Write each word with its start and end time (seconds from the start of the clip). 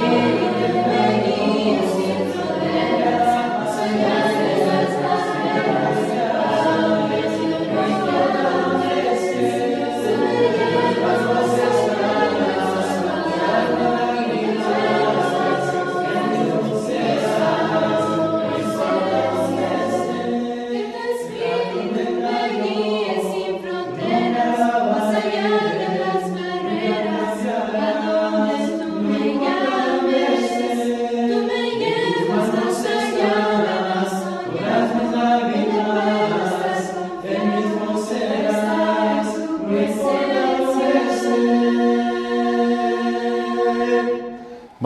tu 0.00 0.49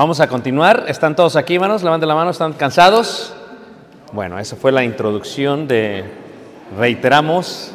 Vamos 0.04 0.20
a 0.20 0.28
continuar. 0.28 0.84
¿Están 0.86 1.16
todos 1.16 1.34
aquí, 1.34 1.54
hermanos? 1.54 1.82
Levanten 1.82 2.06
la 2.06 2.14
mano. 2.14 2.30
¿Están 2.30 2.52
cansados? 2.52 3.32
Bueno, 4.12 4.38
esa 4.38 4.54
fue 4.54 4.70
la 4.70 4.84
introducción 4.84 5.66
de, 5.66 6.04
reiteramos, 6.78 7.72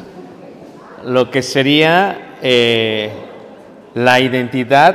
lo 1.04 1.28
que 1.32 1.42
sería 1.42 2.36
eh, 2.40 3.10
la 3.94 4.20
identidad 4.20 4.94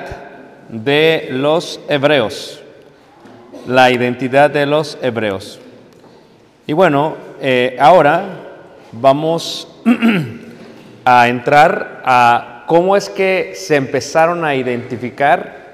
de 0.69 1.27
los 1.29 1.81
hebreos. 1.89 2.61
La 3.67 3.91
identidad 3.91 4.49
de 4.49 4.65
los 4.65 4.97
hebreos. 5.01 5.59
Y 6.65 6.71
bueno, 6.71 7.17
eh, 7.41 7.75
ahora 7.81 8.27
vamos 8.93 9.67
a 11.03 11.27
entrar 11.27 12.01
a 12.05 12.63
cómo 12.65 12.95
es 12.95 13.09
que 13.09 13.51
se 13.55 13.75
empezaron 13.75 14.45
a 14.45 14.55
identificar 14.55 15.64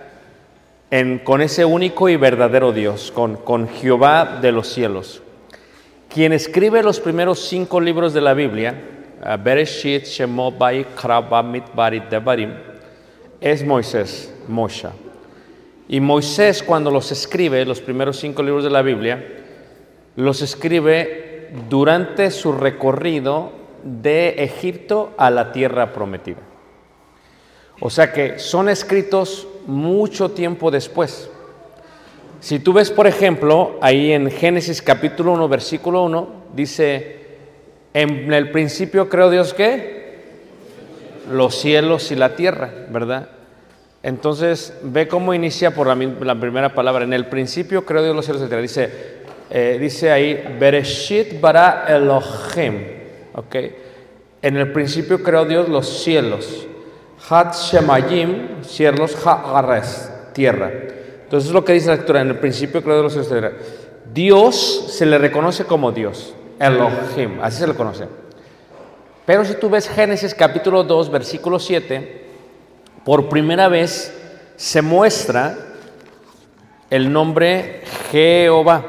con 1.23 1.41
ese 1.41 1.63
único 1.63 2.09
y 2.09 2.17
verdadero 2.17 2.73
Dios, 2.73 3.11
con, 3.11 3.37
con 3.37 3.69
Jehová 3.69 4.39
de 4.41 4.51
los 4.51 4.67
cielos. 4.67 5.23
Quien 6.09 6.33
escribe 6.33 6.83
los 6.83 6.99
primeros 6.99 7.39
cinco 7.39 7.79
libros 7.79 8.13
de 8.13 8.19
la 8.19 8.33
Biblia, 8.33 8.75
Bereshit, 9.41 10.03
Shemot, 10.03 10.55
Devarim, 12.09 12.53
es 13.39 13.63
Moisés, 13.63 14.33
Moshe. 14.49 14.89
Y 15.87 16.01
Moisés 16.01 16.61
cuando 16.61 16.91
los 16.91 17.09
escribe, 17.13 17.65
los 17.65 17.79
primeros 17.79 18.17
cinco 18.19 18.43
libros 18.43 18.65
de 18.65 18.69
la 18.69 18.81
Biblia, 18.81 19.25
los 20.17 20.41
escribe 20.41 21.51
durante 21.69 22.31
su 22.31 22.51
recorrido 22.51 23.53
de 23.83 24.43
Egipto 24.43 25.13
a 25.17 25.29
la 25.29 25.53
tierra 25.53 25.93
prometida. 25.93 26.41
O 27.79 27.89
sea 27.89 28.11
que 28.11 28.39
son 28.39 28.67
escritos 28.67 29.47
mucho 29.71 30.31
tiempo 30.31 30.69
después. 30.69 31.29
Si 32.39 32.59
tú 32.59 32.73
ves, 32.73 32.91
por 32.91 33.07
ejemplo, 33.07 33.77
ahí 33.81 34.11
en 34.11 34.29
Génesis 34.29 34.81
capítulo 34.81 35.33
1, 35.33 35.47
versículo 35.47 36.03
1, 36.03 36.29
dice, 36.55 37.17
en 37.93 38.31
el 38.33 38.51
principio 38.51 39.09
creó 39.09 39.29
Dios 39.29 39.53
qué? 39.53 40.01
Los 41.31 41.55
cielos 41.55 42.11
y 42.11 42.15
la 42.15 42.35
tierra, 42.35 42.71
¿verdad? 42.89 43.29
Entonces, 44.03 44.73
ve 44.81 45.07
cómo 45.07 45.33
inicia 45.33 45.71
por 45.71 45.87
la, 45.87 46.35
primera 46.35 46.73
palabra. 46.73 47.03
En 47.03 47.13
el 47.13 47.27
principio 47.27 47.85
creó 47.85 48.03
Dios 48.03 48.15
los 48.15 48.25
cielos 48.25 48.41
y 48.41 48.45
la 48.45 48.49
tierra. 48.49 48.61
Dice, 48.63 48.89
eh, 49.51 49.77
dice 49.79 50.11
ahí, 50.11 50.55
Bereshit 50.59 51.39
bara 51.39 51.85
Elohim. 51.87 53.01
En 54.41 54.57
el 54.57 54.71
principio 54.71 55.21
creó 55.21 55.45
Dios 55.45 55.69
los 55.69 56.03
cielos. 56.03 56.65
Hat 57.31 57.53
Shemayim, 57.55 58.61
cielos, 58.61 59.15
Haares, 59.25 60.11
tierra. 60.33 60.69
Entonces 61.23 61.47
es 61.47 61.53
lo 61.53 61.63
que 61.63 61.71
dice 61.71 61.87
la 61.87 61.93
escritura. 61.93 62.19
En 62.19 62.27
el 62.27 62.39
principio 62.39 62.83
creó 62.83 63.01
Dios 63.01 63.15
los 63.15 63.29
tierra. 63.29 63.53
Dios 64.13 64.87
se 64.89 65.05
le 65.05 65.17
reconoce 65.17 65.63
como 65.63 65.93
Dios. 65.93 66.33
Elohim, 66.59 67.39
así 67.41 67.59
se 67.59 67.67
le 67.67 67.73
conoce. 67.73 68.05
Pero 69.25 69.45
si 69.45 69.53
tú 69.55 69.69
ves 69.69 69.87
Génesis 69.87 70.35
capítulo 70.35 70.83
2, 70.83 71.09
versículo 71.09 71.57
7, 71.57 72.25
por 73.05 73.29
primera 73.29 73.69
vez 73.69 74.13
se 74.57 74.81
muestra 74.81 75.57
el 76.89 77.13
nombre 77.13 77.81
Jehová. 78.11 78.83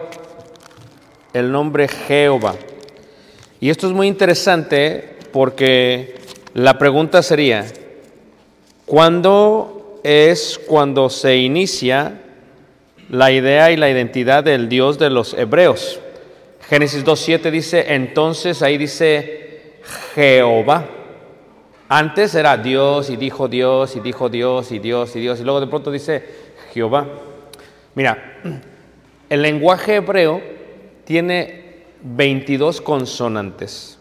El 1.32 1.52
nombre 1.52 1.86
Jehová. 1.86 2.56
Y 3.60 3.70
esto 3.70 3.86
es 3.86 3.92
muy 3.92 4.08
interesante 4.08 5.16
porque 5.32 6.16
la 6.54 6.76
pregunta 6.76 7.22
sería, 7.22 7.64
¿cuándo 8.92 10.00
es 10.04 10.60
cuando 10.66 11.08
se 11.08 11.38
inicia 11.38 12.20
la 13.08 13.32
idea 13.32 13.70
y 13.70 13.78
la 13.78 13.88
identidad 13.88 14.44
del 14.44 14.68
Dios 14.68 14.98
de 14.98 15.08
los 15.08 15.32
hebreos? 15.32 15.98
Génesis 16.68 17.02
2.7 17.02 17.50
dice, 17.50 17.94
entonces 17.94 18.60
ahí 18.60 18.76
dice 18.76 19.80
Jehová. 20.14 20.84
Antes 21.88 22.34
era 22.34 22.58
Dios 22.58 23.08
y 23.08 23.16
dijo 23.16 23.48
Dios 23.48 23.96
y 23.96 24.00
dijo 24.00 24.28
Dios 24.28 24.70
y 24.72 24.78
Dios 24.78 25.16
y 25.16 25.20
Dios 25.20 25.40
y 25.40 25.44
luego 25.44 25.62
de 25.62 25.68
pronto 25.68 25.90
dice 25.90 26.22
Jehová. 26.74 27.06
Mira, 27.94 28.40
el 29.30 29.40
lenguaje 29.40 29.94
hebreo 29.96 30.42
tiene 31.06 31.84
22 32.02 32.82
consonantes. 32.82 33.98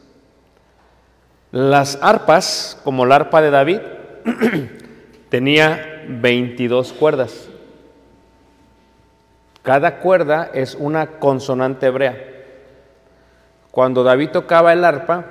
Las 1.54 1.98
arpas, 2.02 2.78
como 2.84 3.06
la 3.06 3.16
arpa 3.16 3.42
de 3.42 3.52
David, 3.52 3.80
tenía 5.32 6.04
22 6.10 6.92
cuerdas. 6.92 7.48
Cada 9.64 10.00
cuerda 10.00 10.52
es 10.54 10.76
una 10.76 11.20
consonante 11.20 11.88
hebrea. 11.88 12.18
Cuando 13.72 14.04
David 14.04 14.32
tocaba 14.32 14.74
el 14.74 14.84
arpa, 14.84 15.26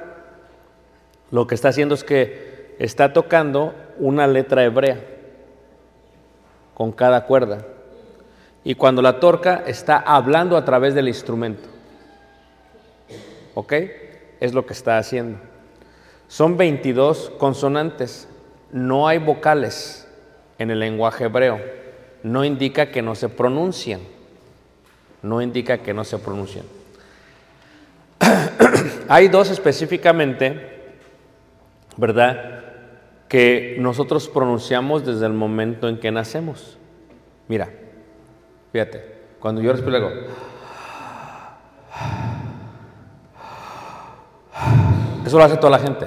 lo 1.31 1.47
que 1.47 1.55
está 1.55 1.69
haciendo 1.69 1.95
es 1.95 2.03
que 2.03 2.75
está 2.79 3.13
tocando 3.13 3.75
una 3.99 4.27
letra 4.27 4.65
hebrea 4.65 4.99
con 6.73 6.93
cada 6.93 7.27
cuerda. 7.27 7.59
Y 8.65 8.77
cuando 8.77 9.03
la 9.03 9.21
toca, 9.21 9.63
está 9.67 9.99
hablando 9.99 10.57
a 10.57 10.65
través 10.65 10.95
del 10.95 11.09
instrumento. 11.09 11.69
¿Ok? 13.53 13.75
Es 14.41 14.55
lo 14.55 14.65
que 14.65 14.73
está 14.73 14.97
haciendo. 14.97 15.39
Son 16.27 16.57
22 16.57 17.33
consonantes, 17.39 18.30
no 18.73 19.09
hay 19.09 19.19
vocales 19.19 20.07
en 20.59 20.71
el 20.71 20.79
lenguaje 20.79 21.25
hebreo. 21.25 21.61
No 22.23 22.45
indica 22.45 22.91
que 22.91 23.03
no 23.03 23.15
se 23.15 23.29
pronuncian. 23.29 24.01
No 25.23 25.43
indica 25.43 25.79
que 25.79 25.95
no 25.95 26.05
se 26.05 26.19
pronuncian. 26.19 26.65
Hay 29.09 29.29
dos 29.29 29.51
específicamente, 29.51 30.83
¿verdad? 31.97 32.65
Que 33.29 33.77
nosotros 33.79 34.29
pronunciamos 34.29 35.05
desde 35.05 35.27
el 35.27 35.33
momento 35.33 35.89
en 35.89 35.99
que 35.99 36.11
nacemos. 36.11 36.79
Mira, 37.49 37.69
fíjate, 38.73 39.05
cuando 39.41 39.61
yo 39.61 39.73
respiro 39.73 40.11
eso 45.27 45.39
lo 45.39 45.45
hace 45.45 45.57
toda 45.57 45.71
la 45.71 45.79
gente. 45.79 46.07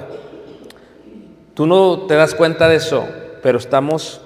Tú 1.54 1.66
no 1.66 2.06
te 2.08 2.14
das 2.14 2.34
cuenta 2.34 2.68
de 2.68 2.76
eso, 2.76 3.06
pero 3.42 3.58
estamos 3.58 4.20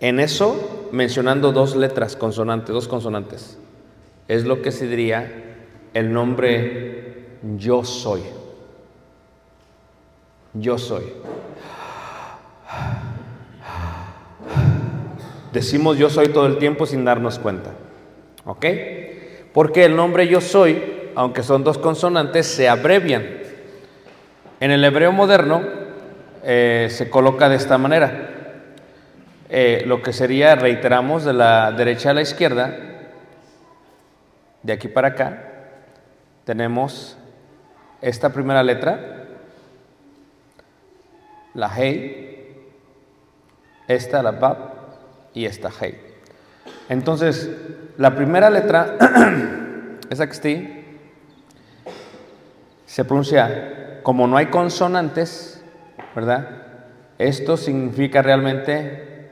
en 0.00 0.18
eso 0.18 0.88
mencionando 0.92 1.52
dos 1.52 1.76
letras 1.76 2.16
consonantes, 2.16 2.72
dos 2.72 2.88
consonantes. 2.88 3.58
Es 4.28 4.44
lo 4.44 4.62
que 4.62 4.72
se 4.72 4.86
diría 4.86 5.58
el 5.92 6.12
nombre 6.12 7.26
yo 7.58 7.84
soy. 7.84 8.22
Yo 10.54 10.78
soy. 10.78 11.04
Decimos 15.52 15.98
yo 15.98 16.08
soy 16.08 16.28
todo 16.28 16.46
el 16.46 16.58
tiempo 16.58 16.86
sin 16.86 17.04
darnos 17.04 17.38
cuenta. 17.38 17.72
¿Ok? 18.46 18.66
Porque 19.52 19.84
el 19.84 19.96
nombre 19.96 20.28
yo 20.28 20.40
soy, 20.40 21.10
aunque 21.14 21.42
son 21.42 21.62
dos 21.62 21.76
consonantes, 21.76 22.46
se 22.46 22.68
abrevian. 22.68 23.26
En 24.60 24.70
el 24.70 24.84
hebreo 24.84 25.12
moderno 25.12 25.79
eh, 26.42 26.88
se 26.90 27.10
coloca 27.10 27.48
de 27.48 27.56
esta 27.56 27.78
manera. 27.78 28.30
Eh, 29.48 29.82
lo 29.86 30.00
que 30.02 30.12
sería, 30.12 30.54
reiteramos, 30.54 31.24
de 31.24 31.32
la 31.32 31.72
derecha 31.72 32.10
a 32.10 32.14
la 32.14 32.22
izquierda, 32.22 32.76
de 34.62 34.72
aquí 34.72 34.88
para 34.88 35.08
acá, 35.08 35.44
tenemos 36.44 37.16
esta 38.00 38.30
primera 38.30 38.62
letra, 38.62 39.26
la 41.54 41.70
Hey, 41.74 42.56
esta 43.88 44.22
la 44.22 44.30
Bab 44.30 44.56
y 45.34 45.46
esta 45.46 45.70
Hey. 45.80 46.00
Entonces, 46.88 47.50
la 47.96 48.14
primera 48.14 48.50
letra, 48.50 48.96
esa 50.10 50.28
que 50.28 50.84
se 52.86 53.04
pronuncia 53.04 54.00
como 54.02 54.26
no 54.26 54.36
hay 54.36 54.46
consonantes, 54.46 55.59
¿verdad? 56.14 56.48
Esto 57.18 57.56
significa 57.56 58.22
realmente 58.22 59.30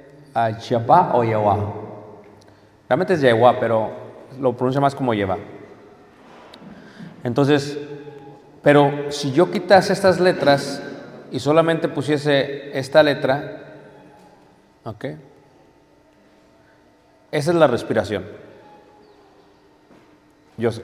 Yabá 0.69 1.15
o 1.15 1.25
Yahweh. 1.25 1.65
Realmente 2.89 3.15
es 3.15 3.21
Yahweh, 3.21 3.57
pero 3.61 3.91
lo 4.39 4.57
pronuncia 4.57 4.81
más 4.81 4.95
como 4.95 5.15
Yahweh. 5.15 5.39
Entonces, 7.25 7.79
pero 8.63 9.11
si 9.11 9.33
yo 9.33 9.51
quitase 9.51 9.93
estas 9.93 10.21
letras 10.21 10.83
y 11.31 11.41
solamente 11.41 11.89
pusiese 11.89 12.79
esta 12.79 13.03
letra, 13.03 13.77
¿ok? 14.85 15.05
Esa 17.31 17.51
es 17.51 17.57
la 17.57 17.67
respiración. 17.67 18.25
Yo 20.57 20.73
sé. 20.73 20.83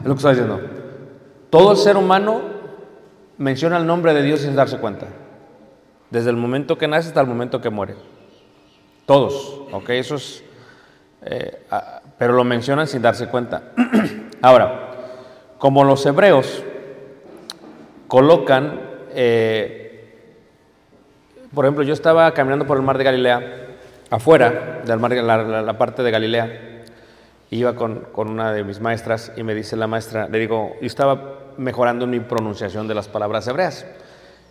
Es 0.00 0.04
lo 0.04 0.14
que 0.14 0.18
está 0.18 0.30
diciendo. 0.30 0.60
Todo 1.50 1.72
el 1.72 1.78
ser 1.78 1.96
humano 1.96 2.53
menciona 3.38 3.76
el 3.76 3.86
nombre 3.86 4.14
de 4.14 4.22
Dios 4.22 4.40
sin 4.40 4.54
darse 4.56 4.78
cuenta. 4.78 5.06
Desde 6.10 6.30
el 6.30 6.36
momento 6.36 6.78
que 6.78 6.86
nace 6.88 7.08
hasta 7.08 7.20
el 7.20 7.26
momento 7.26 7.60
que 7.60 7.70
muere. 7.70 7.94
Todos, 9.06 9.62
¿ok? 9.72 9.90
Eso 9.90 10.14
es... 10.16 10.44
eh, 11.22 11.62
ah, 11.70 12.00
pero 12.18 12.32
lo 12.34 12.44
mencionan 12.44 12.86
sin 12.86 13.02
darse 13.02 13.26
cuenta. 13.28 13.62
Ahora, 14.42 14.90
como 15.58 15.82
los 15.84 16.04
hebreos 16.06 16.62
colocan, 18.08 18.80
eh, 19.10 20.14
por 21.54 21.64
ejemplo, 21.64 21.82
yo 21.84 21.92
estaba 21.94 22.32
caminando 22.32 22.66
por 22.66 22.76
el 22.76 22.82
mar 22.82 22.98
de 22.98 23.04
Galilea, 23.04 23.66
afuera 24.10 24.82
del 24.84 24.98
mar, 24.98 25.12
la, 25.12 25.38
la- 25.42 25.62
la 25.62 25.78
parte 25.78 26.02
de 26.02 26.10
Galilea, 26.10 26.82
iba 27.50 27.74
con, 27.74 28.00
con 28.12 28.28
una 28.30 28.52
de 28.52 28.64
mis 28.64 28.80
maestras 28.80 29.32
y 29.36 29.42
me 29.42 29.54
dice 29.54 29.76
la 29.76 29.86
maestra, 29.86 30.28
le 30.28 30.38
digo, 30.38 30.76
yo 30.80 30.86
estaba 30.86 31.38
mejorando 31.56 32.06
mi 32.06 32.20
pronunciación 32.20 32.88
de 32.88 32.94
las 32.94 33.08
palabras 33.08 33.46
hebreas. 33.46 33.86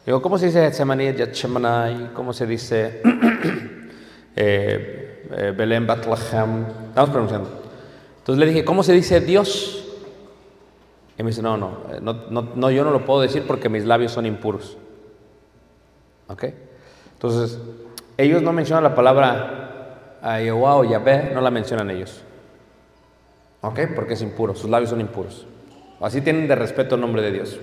Digo, 0.05 0.21
¿cómo 0.21 0.37
se 0.37 0.47
dice 0.47 0.61
Getsemaní? 0.61 1.13
¿Cómo 2.13 2.33
se 2.33 2.45
dice 2.45 3.01
eh, 4.35 5.27
eh? 5.31 5.53
Estamos 6.89 7.09
pronunciando. 7.09 7.49
Entonces 8.17 8.39
le 8.39 8.45
dije, 8.45 8.65
¿cómo 8.65 8.83
se 8.83 8.93
dice 8.93 9.21
Dios? 9.21 9.79
Y 11.17 11.23
me 11.23 11.29
dice, 11.29 11.41
no, 11.41 11.57
no, 11.57 11.77
eh, 11.91 11.99
no, 12.01 12.13
no, 12.29 12.49
no, 12.55 12.71
yo 12.71 12.83
no 12.83 12.91
lo 12.91 13.05
puedo 13.05 13.21
decir 13.21 13.45
porque 13.47 13.69
mis 13.69 13.85
labios 13.85 14.11
son 14.11 14.25
impuros. 14.25 14.77
¿Ok? 16.27 16.45
Entonces, 17.13 17.59
ellos 18.17 18.41
no 18.41 18.51
mencionan 18.51 18.83
la 18.83 18.95
palabra 18.95 20.19
Jehová 20.39 20.75
o 20.77 20.83
Yahvé, 20.83 21.31
no 21.33 21.41
la 21.41 21.51
mencionan 21.51 21.91
ellos. 21.91 22.21
¿Ok? 23.61 23.79
Porque 23.95 24.13
es 24.13 24.21
impuro, 24.21 24.55
sus 24.55 24.69
labios 24.69 24.89
son 24.89 25.01
impuros. 25.01 25.47
Así 25.99 26.21
tienen 26.21 26.47
de 26.47 26.55
respeto 26.55 26.95
el 26.95 27.01
nombre 27.01 27.21
de 27.21 27.31
Dios. 27.31 27.59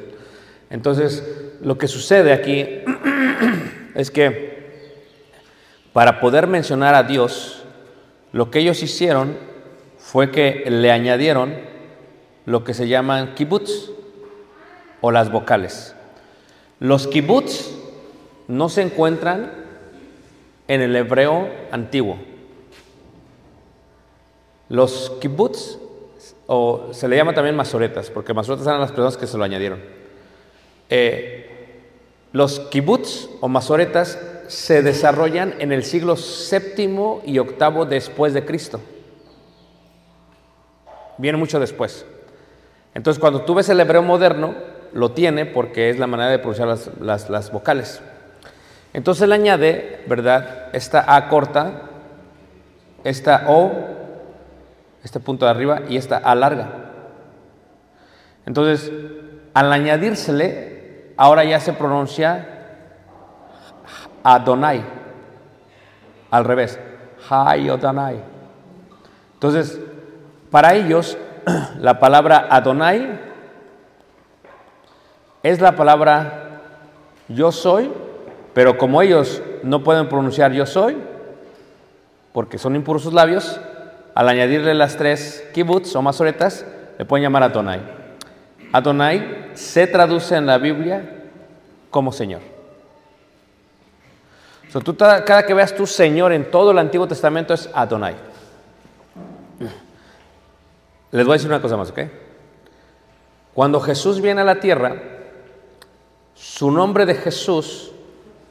Entonces, 0.70 1.24
lo 1.60 1.76
que 1.78 1.88
sucede 1.88 2.32
aquí 2.32 2.66
es 3.94 4.10
que 4.10 4.50
para 5.92 6.20
poder 6.20 6.46
mencionar 6.46 6.94
a 6.94 7.02
Dios, 7.02 7.64
lo 8.32 8.50
que 8.50 8.60
ellos 8.60 8.82
hicieron 8.82 9.36
fue 9.98 10.30
que 10.30 10.64
le 10.70 10.90
añadieron 10.90 11.54
lo 12.46 12.64
que 12.64 12.74
se 12.74 12.88
llaman 12.88 13.34
kibbutz 13.34 13.90
o 15.00 15.10
las 15.10 15.30
vocales. 15.30 15.94
Los 16.78 17.06
kibbutz 17.06 17.70
no 18.48 18.68
se 18.68 18.82
encuentran 18.82 19.52
en 20.68 20.80
el 20.80 20.94
hebreo 20.96 21.48
antiguo. 21.72 22.18
Los 24.68 25.10
kibbutz, 25.20 25.78
o 26.52 26.88
se 26.92 27.06
le 27.06 27.14
llama 27.14 27.32
también 27.32 27.54
masoretas, 27.54 28.10
porque 28.10 28.34
masoretas 28.34 28.66
eran 28.66 28.80
las 28.80 28.90
personas 28.90 29.16
que 29.16 29.28
se 29.28 29.38
lo 29.38 29.44
añadieron. 29.44 29.78
Eh, 30.88 31.48
los 32.32 32.58
kibbutz 32.58 33.28
o 33.40 33.46
masoretas 33.46 34.18
se 34.48 34.82
desarrollan 34.82 35.54
en 35.60 35.70
el 35.70 35.84
siglo 35.84 36.16
séptimo 36.16 37.22
y 37.24 37.38
octavo 37.38 37.84
después 37.86 38.34
de 38.34 38.44
Cristo. 38.44 38.80
Viene 41.18 41.38
mucho 41.38 41.60
después. 41.60 42.04
Entonces, 42.94 43.20
cuando 43.20 43.42
tú 43.42 43.54
ves 43.54 43.68
el 43.68 43.78
hebreo 43.78 44.02
moderno, 44.02 44.54
lo 44.92 45.12
tiene 45.12 45.46
porque 45.46 45.88
es 45.90 46.00
la 46.00 46.08
manera 46.08 46.30
de 46.30 46.40
pronunciar 46.40 46.66
las, 47.00 47.30
las- 47.30 47.52
vocales. 47.52 48.00
Entonces 48.92 49.22
él 49.22 49.30
añade, 49.30 50.00
¿verdad? 50.08 50.70
Esta 50.72 51.14
A 51.14 51.28
corta, 51.28 51.82
esta 53.04 53.44
O, 53.46 53.70
este 55.02 55.20
punto 55.20 55.44
de 55.44 55.50
arriba 55.50 55.82
y 55.88 55.96
esta 55.96 56.18
A 56.18 56.34
larga. 56.34 56.68
Entonces, 58.46 58.92
al 59.54 59.72
añadírsele, 59.72 61.12
ahora 61.16 61.44
ya 61.44 61.60
se 61.60 61.72
pronuncia 61.72 62.46
Adonai, 64.22 64.82
al 66.30 66.44
revés, 66.44 66.78
Hay 67.28 67.68
Adonai. 67.68 68.20
Entonces, 69.34 69.80
para 70.50 70.74
ellos, 70.74 71.16
la 71.78 71.98
palabra 71.98 72.46
Adonai 72.50 73.20
es 75.42 75.60
la 75.60 75.76
palabra 75.76 76.60
yo 77.28 77.52
soy, 77.52 77.90
pero 78.52 78.76
como 78.76 79.00
ellos 79.00 79.42
no 79.62 79.82
pueden 79.82 80.08
pronunciar 80.08 80.52
yo 80.52 80.66
soy, 80.66 80.98
porque 82.32 82.58
son 82.58 82.76
impuros 82.76 83.02
sus 83.02 83.12
labios, 83.12 83.60
al 84.14 84.28
añadirle 84.28 84.74
las 84.74 84.96
tres 84.96 85.48
kibbutz 85.54 85.94
o 85.94 86.02
masoretas, 86.02 86.64
le 86.98 87.04
pueden 87.04 87.22
llamar 87.22 87.42
Adonai. 87.44 87.80
Adonai 88.72 89.50
se 89.54 89.86
traduce 89.86 90.36
en 90.36 90.46
la 90.46 90.58
Biblia 90.58 91.02
como 91.90 92.12
Señor. 92.12 92.40
Tú 94.84 94.96
cada 94.96 95.44
que 95.44 95.54
veas 95.54 95.74
tu 95.74 95.86
Señor 95.86 96.32
en 96.32 96.50
todo 96.50 96.70
el 96.70 96.78
Antiguo 96.78 97.08
Testamento 97.08 97.52
es 97.54 97.68
Adonai. 97.74 98.14
Les 101.10 101.26
voy 101.26 101.32
a 101.32 101.36
decir 101.36 101.50
una 101.50 101.60
cosa 101.60 101.76
más, 101.76 101.90
¿ok? 101.90 102.00
Cuando 103.52 103.80
Jesús 103.80 104.20
viene 104.20 104.42
a 104.42 104.44
la 104.44 104.60
tierra, 104.60 104.94
su 106.34 106.70
nombre 106.70 107.04
de 107.04 107.16
Jesús 107.16 107.90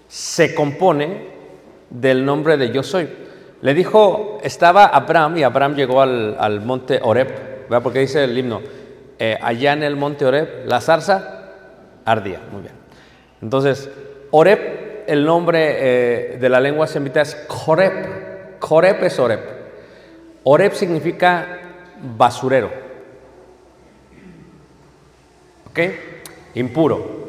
se 0.10 0.54
compone 0.54 1.30
del 1.90 2.26
nombre 2.26 2.58
de 2.58 2.72
yo 2.72 2.84
soy. 2.84 3.08
Le 3.62 3.74
dijo, 3.74 4.40
estaba 4.42 4.86
Abraham 4.86 5.38
y 5.38 5.44
Abraham 5.44 5.76
llegó 5.76 6.02
al, 6.02 6.38
al 6.40 6.62
monte 6.62 7.00
Oreb, 7.02 7.28
¿verdad? 7.64 7.84
Porque 7.84 8.00
dice 8.00 8.24
el 8.24 8.38
himno, 8.38 8.62
eh, 9.18 9.38
allá 9.42 9.74
en 9.74 9.84
el 9.84 9.98
monte 9.98 10.26
Oreb, 10.26 10.66
la 10.66 10.80
zarza 10.80 11.52
ardía. 12.06 12.40
Muy 12.52 12.62
bien. 12.62 12.74
Entonces, 13.42 13.90
Oreb 14.32 15.04
el 15.08 15.26
nombre 15.26 15.76
eh, 15.80 16.38
de 16.38 16.50
la 16.50 16.60
lengua 16.60 16.88
semita 16.88 17.22
es 17.22 17.36
Korep. 17.36 18.60
Korep 18.60 19.04
es 19.04 19.20
Orep. 19.20 19.42
Orep 20.44 20.74
significa 20.74 21.60
basurero. 22.16 22.72
¿Ok? 25.70 25.80
Impuro. 26.56 27.20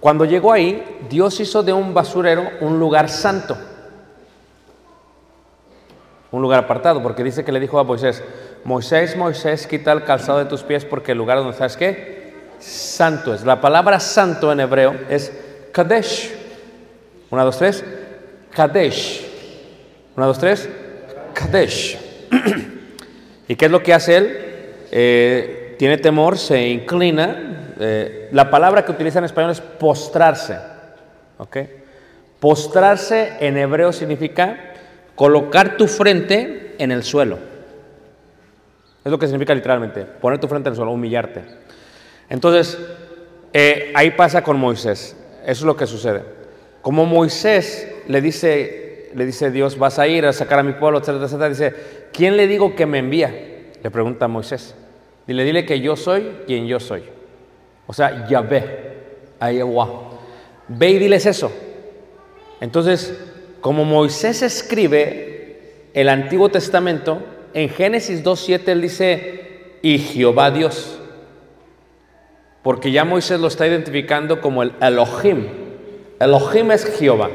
Cuando 0.00 0.24
llegó 0.24 0.52
ahí, 0.52 1.00
Dios 1.10 1.38
hizo 1.40 1.62
de 1.62 1.72
un 1.72 1.92
basurero 1.92 2.48
un 2.60 2.78
lugar 2.78 3.08
santo. 3.08 3.56
Un 6.32 6.42
lugar 6.42 6.64
apartado, 6.64 7.02
porque 7.02 7.22
dice 7.22 7.44
que 7.44 7.52
le 7.52 7.60
dijo 7.60 7.78
a 7.78 7.84
Moisés, 7.84 8.24
Moisés, 8.64 9.16
Moisés, 9.16 9.66
quita 9.66 9.92
el 9.92 10.02
calzado 10.04 10.38
de 10.38 10.46
tus 10.46 10.62
pies 10.62 10.84
porque 10.84 11.12
el 11.12 11.18
lugar 11.18 11.36
donde 11.38 11.52
estás, 11.52 11.76
¿qué? 11.76 12.32
Santo 12.58 13.34
es. 13.34 13.44
La 13.44 13.60
palabra 13.60 14.00
santo 14.00 14.50
en 14.50 14.60
hebreo 14.60 14.94
es 15.10 15.32
Kadesh. 15.72 16.32
Una, 17.30 17.44
dos, 17.44 17.58
tres. 17.58 17.84
Kadesh. 18.50 19.26
Una, 20.16 20.26
dos, 20.26 20.38
tres. 20.38 20.68
Kadesh. 21.34 21.98
¿Y 23.48 23.56
qué 23.56 23.64
es 23.66 23.70
lo 23.70 23.82
que 23.82 23.92
hace 23.92 24.16
él? 24.16 24.38
Eh, 24.90 25.74
tiene 25.78 25.98
temor, 25.98 26.38
se 26.38 26.68
inclina. 26.68 27.74
eh, 27.78 28.28
la 28.32 28.48
palabra 28.48 28.84
que 28.84 28.92
utiliza 28.92 29.18
en 29.18 29.26
español 29.26 29.50
es 29.50 29.60
postrarse. 29.60 30.56
¿Ok? 31.38 31.56
Postrarse 32.38 33.32
en 33.40 33.56
hebreo 33.56 33.92
significa 33.92 34.71
colocar 35.14 35.76
tu 35.76 35.86
frente 35.86 36.74
en 36.78 36.92
el 36.92 37.02
suelo. 37.02 37.38
Es 39.04 39.10
lo 39.10 39.18
que 39.18 39.26
significa 39.26 39.54
literalmente, 39.54 40.04
poner 40.04 40.38
tu 40.38 40.48
frente 40.48 40.68
en 40.68 40.72
el 40.72 40.76
suelo, 40.76 40.92
humillarte. 40.92 41.42
Entonces, 42.28 42.78
eh, 43.52 43.92
ahí 43.94 44.12
pasa 44.12 44.42
con 44.42 44.58
Moisés. 44.58 45.16
Eso 45.42 45.50
es 45.50 45.62
lo 45.62 45.76
que 45.76 45.86
sucede. 45.86 46.22
Como 46.82 47.04
Moisés 47.04 47.88
le 48.08 48.20
dice, 48.20 49.10
le 49.14 49.26
dice 49.26 49.50
Dios, 49.50 49.78
vas 49.78 49.98
a 49.98 50.06
ir 50.06 50.24
a 50.24 50.32
sacar 50.32 50.60
a 50.60 50.62
mi 50.62 50.72
pueblo, 50.72 50.98
etcétera, 50.98 51.24
etcétera, 51.24 51.48
dice, 51.48 51.74
¿quién 52.12 52.36
le 52.36 52.46
digo 52.46 52.74
que 52.74 52.86
me 52.86 52.98
envía? 52.98 53.28
Le 53.82 53.90
pregunta 53.90 54.26
a 54.26 54.28
Moisés. 54.28 54.74
Dile, 55.26 55.44
dile 55.44 55.66
que 55.66 55.80
yo 55.80 55.96
soy 55.96 56.30
quien 56.46 56.66
yo 56.66 56.80
soy. 56.80 57.02
O 57.86 57.92
sea, 57.92 58.26
Yahvé, 58.28 58.92
Ayahuá. 59.38 60.10
Ve 60.68 60.90
y 60.90 60.98
diles 60.98 61.26
eso. 61.26 61.52
Entonces, 62.60 63.18
como 63.62 63.84
Moisés 63.84 64.42
escribe 64.42 65.88
el 65.94 66.08
Antiguo 66.08 66.48
Testamento, 66.48 67.22
en 67.54 67.68
Génesis 67.68 68.24
2.7 68.24 68.68
él 68.68 68.82
dice, 68.82 69.78
y 69.82 69.98
Jehová 69.98 70.50
Dios. 70.50 70.98
Porque 72.62 72.90
ya 72.90 73.04
Moisés 73.04 73.38
lo 73.38 73.46
está 73.46 73.66
identificando 73.66 74.40
como 74.40 74.64
el 74.64 74.72
Elohim. 74.80 75.46
Elohim 76.18 76.72
es 76.72 76.84
Jehová. 76.98 77.30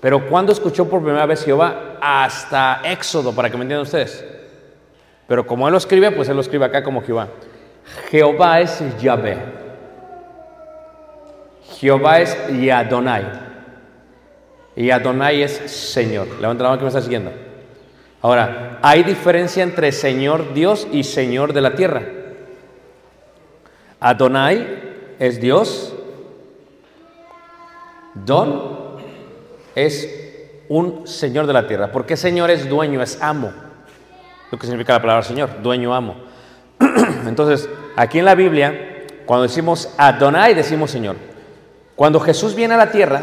Pero 0.00 0.28
¿cuándo 0.28 0.52
escuchó 0.52 0.88
por 0.88 1.02
primera 1.02 1.24
vez 1.24 1.44
Jehová? 1.44 1.98
Hasta 2.00 2.80
Éxodo, 2.84 3.32
para 3.32 3.48
que 3.48 3.56
me 3.56 3.62
entiendan 3.62 3.84
ustedes. 3.84 4.24
Pero 5.28 5.46
como 5.46 5.68
él 5.68 5.72
lo 5.72 5.78
escribe, 5.78 6.10
pues 6.10 6.28
él 6.28 6.34
lo 6.34 6.42
escribe 6.42 6.64
acá 6.64 6.82
como 6.82 7.00
Jehová. 7.00 7.28
Jehová 8.10 8.60
es 8.60 8.82
Yahvé. 9.00 9.38
Jehová 11.78 12.20
es 12.20 12.36
Yadonai. 12.60 13.53
Y 14.76 14.90
Adonai 14.90 15.42
es 15.42 15.52
Señor. 15.52 16.26
Levanta 16.40 16.64
la 16.64 16.70
mano 16.70 16.78
que 16.78 16.84
me 16.84 16.88
está 16.88 17.02
siguiendo. 17.02 17.32
Ahora, 18.22 18.78
hay 18.82 19.02
diferencia 19.02 19.62
entre 19.62 19.92
Señor 19.92 20.54
Dios 20.54 20.88
y 20.90 21.04
Señor 21.04 21.52
de 21.52 21.60
la 21.60 21.74
tierra. 21.74 22.02
Adonai 24.00 24.66
es 25.18 25.40
Dios. 25.40 25.94
Don 28.14 28.98
es 29.74 30.08
un 30.68 31.06
Señor 31.06 31.46
de 31.46 31.52
la 31.52 31.66
tierra. 31.66 31.92
¿Por 31.92 32.06
qué 32.06 32.16
Señor 32.16 32.50
es 32.50 32.68
dueño, 32.68 33.02
es 33.02 33.20
amo? 33.20 33.52
Lo 34.50 34.58
que 34.58 34.66
significa 34.66 34.94
la 34.94 35.00
palabra 35.00 35.22
Señor, 35.22 35.62
dueño, 35.62 35.94
amo. 35.94 36.16
Entonces, 37.26 37.68
aquí 37.96 38.18
en 38.18 38.24
la 38.24 38.34
Biblia, 38.34 39.04
cuando 39.26 39.44
decimos 39.44 39.92
Adonai, 39.96 40.54
decimos 40.54 40.90
Señor. 40.90 41.16
Cuando 41.96 42.20
Jesús 42.20 42.54
viene 42.54 42.74
a 42.74 42.78
la 42.78 42.90
tierra, 42.90 43.22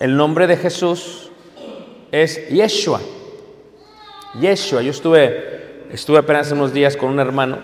el 0.00 0.16
nombre 0.16 0.46
de 0.46 0.56
Jesús 0.56 1.30
es 2.10 2.48
Yeshua. 2.48 3.00
Yeshua. 4.40 4.80
Yo 4.80 4.90
estuve, 4.90 5.86
estuve 5.92 6.18
apenas 6.18 6.50
unos 6.52 6.72
días 6.72 6.96
con 6.96 7.10
un 7.10 7.20
hermano 7.20 7.58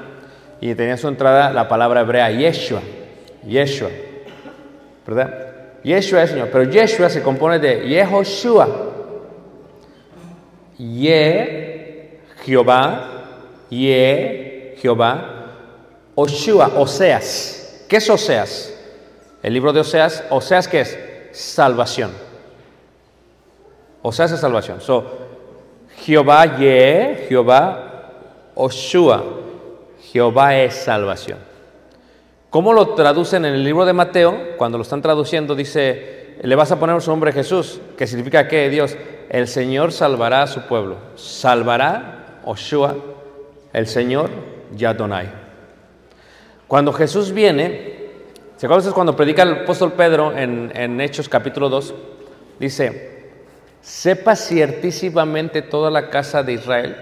y 0.61 0.75
tenía 0.75 0.93
en 0.93 0.99
su 0.99 1.09
entrada 1.09 1.51
la 1.51 1.67
palabra 1.67 2.03
hebrea 2.03 2.31
Yeshua. 2.31 2.83
Yeshua. 3.47 3.89
¿Verdad? 5.07 5.47
Yeshua 5.83 6.25
es 6.25 6.31
Señor. 6.31 6.51
Pero 6.53 6.71
Yeshua 6.71 7.09
se 7.09 7.23
compone 7.23 7.59
de 7.59 7.89
Yehoshua. 7.89 8.69
Ye, 10.79 12.21
Jehová. 12.45 13.13
Ye, 13.71 14.75
Jehová. 14.77 15.33
Oshua, 16.15 16.73
Oseas. 16.77 17.87
¿Qué 17.89 17.97
es 17.97 18.11
Oseas? 18.11 18.75
El 19.43 19.55
libro 19.55 19.73
de 19.73 19.81
Oseas. 19.81 20.23
Oseas, 20.29 20.69
¿qué 20.69 20.81
es? 20.83 20.99
Salvación. 21.33 22.26
Oseas 24.07 24.31
es 24.31 24.39
salvación. 24.39 24.81
So, 24.81 25.05
Jehová, 25.97 26.57
Ye, 26.59 27.27
Jehová, 27.29 28.13
Oshua. 28.55 29.25
Jehová 30.13 30.57
es 30.57 30.75
salvación. 30.77 31.41
¿Cómo 32.49 32.73
lo 32.73 32.91
traducen 32.91 33.45
en 33.45 33.55
el 33.55 33.65
libro 33.65 33.85
de 33.85 33.93
Mateo? 33.93 34.57
Cuando 34.59 34.79
lo 34.79 34.83
están 34.83 35.03
traduciendo, 35.03 35.57
dice, 35.57 36.37
le 36.41 36.55
vas 36.55 36.71
a 36.71 36.79
poner 36.79 37.03
su 37.03 37.11
nombre 37.11 37.33
Jesús, 37.33 37.81
que 37.99 38.07
significa 38.07 38.47
que 38.47 38.71
Dios, 38.71 38.97
el 39.29 39.49
Señor 39.49 39.91
salvará 39.91 40.45
a 40.45 40.47
su 40.47 40.61
pueblo. 40.69 40.99
Salvará, 41.17 42.39
Oshua, 42.45 42.95
el 43.73 43.89
Señor, 43.89 44.31
Yadonai. 44.77 45.33
Cuando 46.69 46.93
Jesús 46.93 47.33
viene, 47.33 48.11
¿se 48.57 48.67
acuerdan 48.67 48.93
cuando 48.93 49.17
predica 49.17 49.43
el 49.43 49.63
apóstol 49.63 49.95
Pedro 49.95 50.31
en, 50.31 50.71
en 50.77 51.01
Hechos 51.01 51.29
capítulo 51.29 51.69
2? 51.69 51.93
Dice, 52.61 53.16
sepa 53.87 54.35
ciertísimamente 54.35 55.63
toda 55.63 55.93
la 55.93 56.11
casa 56.11 56.43
de 56.43 56.55
Israel 56.55 56.97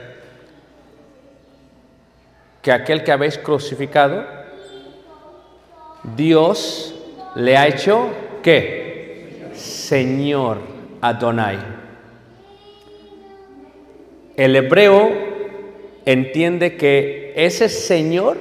que 2.60 2.70
aquel 2.70 3.02
que 3.02 3.10
habéis 3.10 3.38
crucificado, 3.38 4.22
Dios 6.14 6.94
le 7.36 7.56
ha 7.56 7.66
hecho 7.66 8.08
¿qué? 8.42 9.50
Señor 9.54 10.58
Adonai. 11.00 11.58
El 14.36 14.54
hebreo 14.54 15.10
entiende 16.04 16.76
que 16.76 17.32
ese 17.34 17.70
Señor 17.70 18.36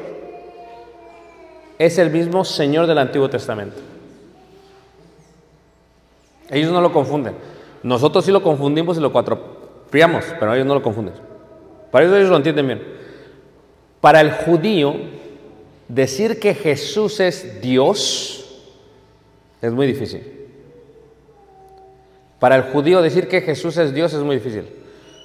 es 1.79 1.97
el 1.97 2.09
mismo 2.09 2.43
Señor 2.43 2.87
del 2.87 2.97
Antiguo 2.97 3.29
Testamento. 3.29 3.77
Ellos 6.49 6.73
no 6.73 6.81
lo 6.81 6.91
confunden. 6.91 7.52
Nosotros 7.83 8.25
sí 8.25 8.31
lo 8.31 8.41
confundimos 8.41 8.97
y 8.97 9.01
lo 9.01 9.11
cuatropiamos, 9.11 10.23
pero 10.39 10.53
ellos 10.53 10.65
no 10.65 10.73
lo 10.73 10.81
confunden. 10.81 11.13
Para 11.91 12.05
eso 12.05 12.15
ellos 12.15 12.29
lo 12.29 12.37
entienden 12.37 12.67
bien. 12.67 12.83
Para 14.01 14.21
el 14.21 14.31
judío, 14.31 14.95
decir 15.87 16.39
que 16.39 16.55
Jesús 16.55 17.19
es 17.19 17.61
Dios 17.61 18.39
es 19.61 19.71
muy 19.71 19.85
difícil. 19.85 20.23
Para 22.39 22.55
el 22.55 22.63
judío 22.63 23.01
decir 23.01 23.27
que 23.27 23.41
Jesús 23.41 23.77
es 23.77 23.93
Dios 23.93 24.13
es 24.13 24.19
muy 24.21 24.37
difícil. 24.37 24.67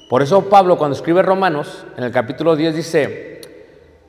Por 0.08 0.22
eso 0.22 0.48
Pablo 0.48 0.78
cuando 0.78 0.96
escribe 0.96 1.22
Romanos, 1.22 1.84
en 1.96 2.04
el 2.04 2.12
capítulo 2.12 2.54
10 2.54 2.76
dice, 2.76 3.40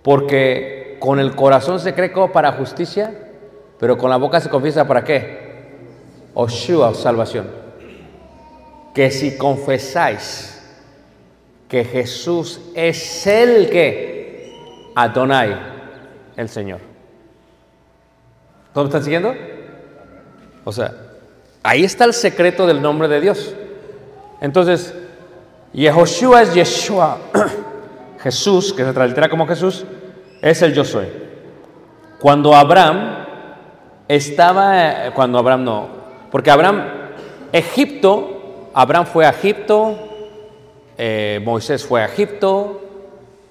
porque 0.04 0.98
con 1.00 1.20
el 1.20 1.36
corazón 1.36 1.80
se 1.80 1.94
cree 1.94 2.12
como 2.12 2.32
para 2.32 2.54
justicia, 2.54 3.14
pero 3.80 3.98
con 3.98 4.10
la 4.10 4.18
boca 4.18 4.40
se 4.40 4.50
confiesa 4.50 4.88
para 4.88 5.04
qué? 5.04 5.50
Oshua, 6.34 6.94
salvación. 6.94 7.59
Que 9.00 9.10
si 9.12 9.38
confesáis 9.38 10.62
que 11.70 11.86
Jesús 11.86 12.60
es 12.76 13.26
el 13.28 13.70
que 13.70 14.92
Adonai, 14.94 15.58
el 16.36 16.50
Señor. 16.50 16.82
¿Todos 18.74 18.88
me 18.88 18.90
están 18.90 19.04
siguiendo? 19.06 19.34
O 20.66 20.74
sea, 20.74 20.94
ahí 21.64 21.86
está 21.86 22.04
el 22.04 22.14
secreto 22.14 22.68
del 22.68 22.82
nombre 22.82 23.08
de 23.08 23.22
Dios. 23.22 23.56
Entonces, 24.42 24.94
Yehoshua 25.72 26.42
es 26.42 26.54
Yeshua. 26.54 27.20
Jesús, 28.20 28.74
que 28.74 28.84
se 28.84 28.92
translitera 28.92 29.30
como 29.30 29.48
Jesús, 29.48 29.86
es 30.42 30.62
el 30.62 30.74
yo 30.74 30.84
soy. 30.84 31.08
Cuando 32.20 32.54
Abraham 32.54 33.26
estaba, 34.10 35.06
eh, 35.06 35.12
cuando 35.16 35.40
Abraham 35.40 35.64
no, 35.64 35.88
porque 36.30 36.52
Abraham, 36.52 36.84
Egipto, 37.54 38.36
Abraham 38.82 39.08
fue 39.08 39.26
a 39.26 39.32
Egipto, 39.32 39.94
eh, 40.98 41.42
Moisés 41.44 41.84
fue 41.84 42.02
a 42.02 42.06
Egipto, 42.06 42.80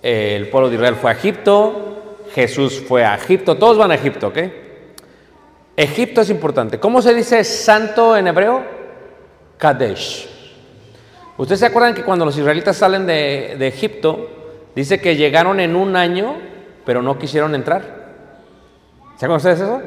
eh, 0.02 0.36
el 0.36 0.48
pueblo 0.48 0.70
de 0.70 0.76
Israel 0.76 0.94
fue 0.94 1.10
a 1.10 1.12
Egipto, 1.12 2.22
Jesús 2.34 2.82
fue 2.88 3.04
a 3.04 3.14
Egipto, 3.14 3.58
todos 3.58 3.76
van 3.76 3.90
a 3.90 3.96
Egipto, 3.96 4.28
¿ok? 4.28 4.38
Egipto 5.76 6.22
es 6.22 6.30
importante. 6.30 6.80
¿Cómo 6.80 7.02
se 7.02 7.12
dice 7.12 7.44
santo 7.44 8.16
en 8.16 8.26
hebreo? 8.26 8.64
Kadesh. 9.58 10.30
¿Ustedes 11.36 11.60
se 11.60 11.66
acuerdan 11.66 11.92
que 11.92 12.04
cuando 12.04 12.24
los 12.24 12.38
israelitas 12.38 12.78
salen 12.78 13.04
de, 13.04 13.56
de 13.58 13.68
Egipto, 13.68 14.30
dice 14.74 14.98
que 14.98 15.14
llegaron 15.14 15.60
en 15.60 15.76
un 15.76 15.94
año, 15.94 16.36
pero 16.86 17.02
no 17.02 17.18
quisieron 17.18 17.54
entrar? 17.54 17.82
¿Se 19.18 19.26
acuerdan 19.26 19.36
ustedes 19.36 19.60
eso? 19.60 19.82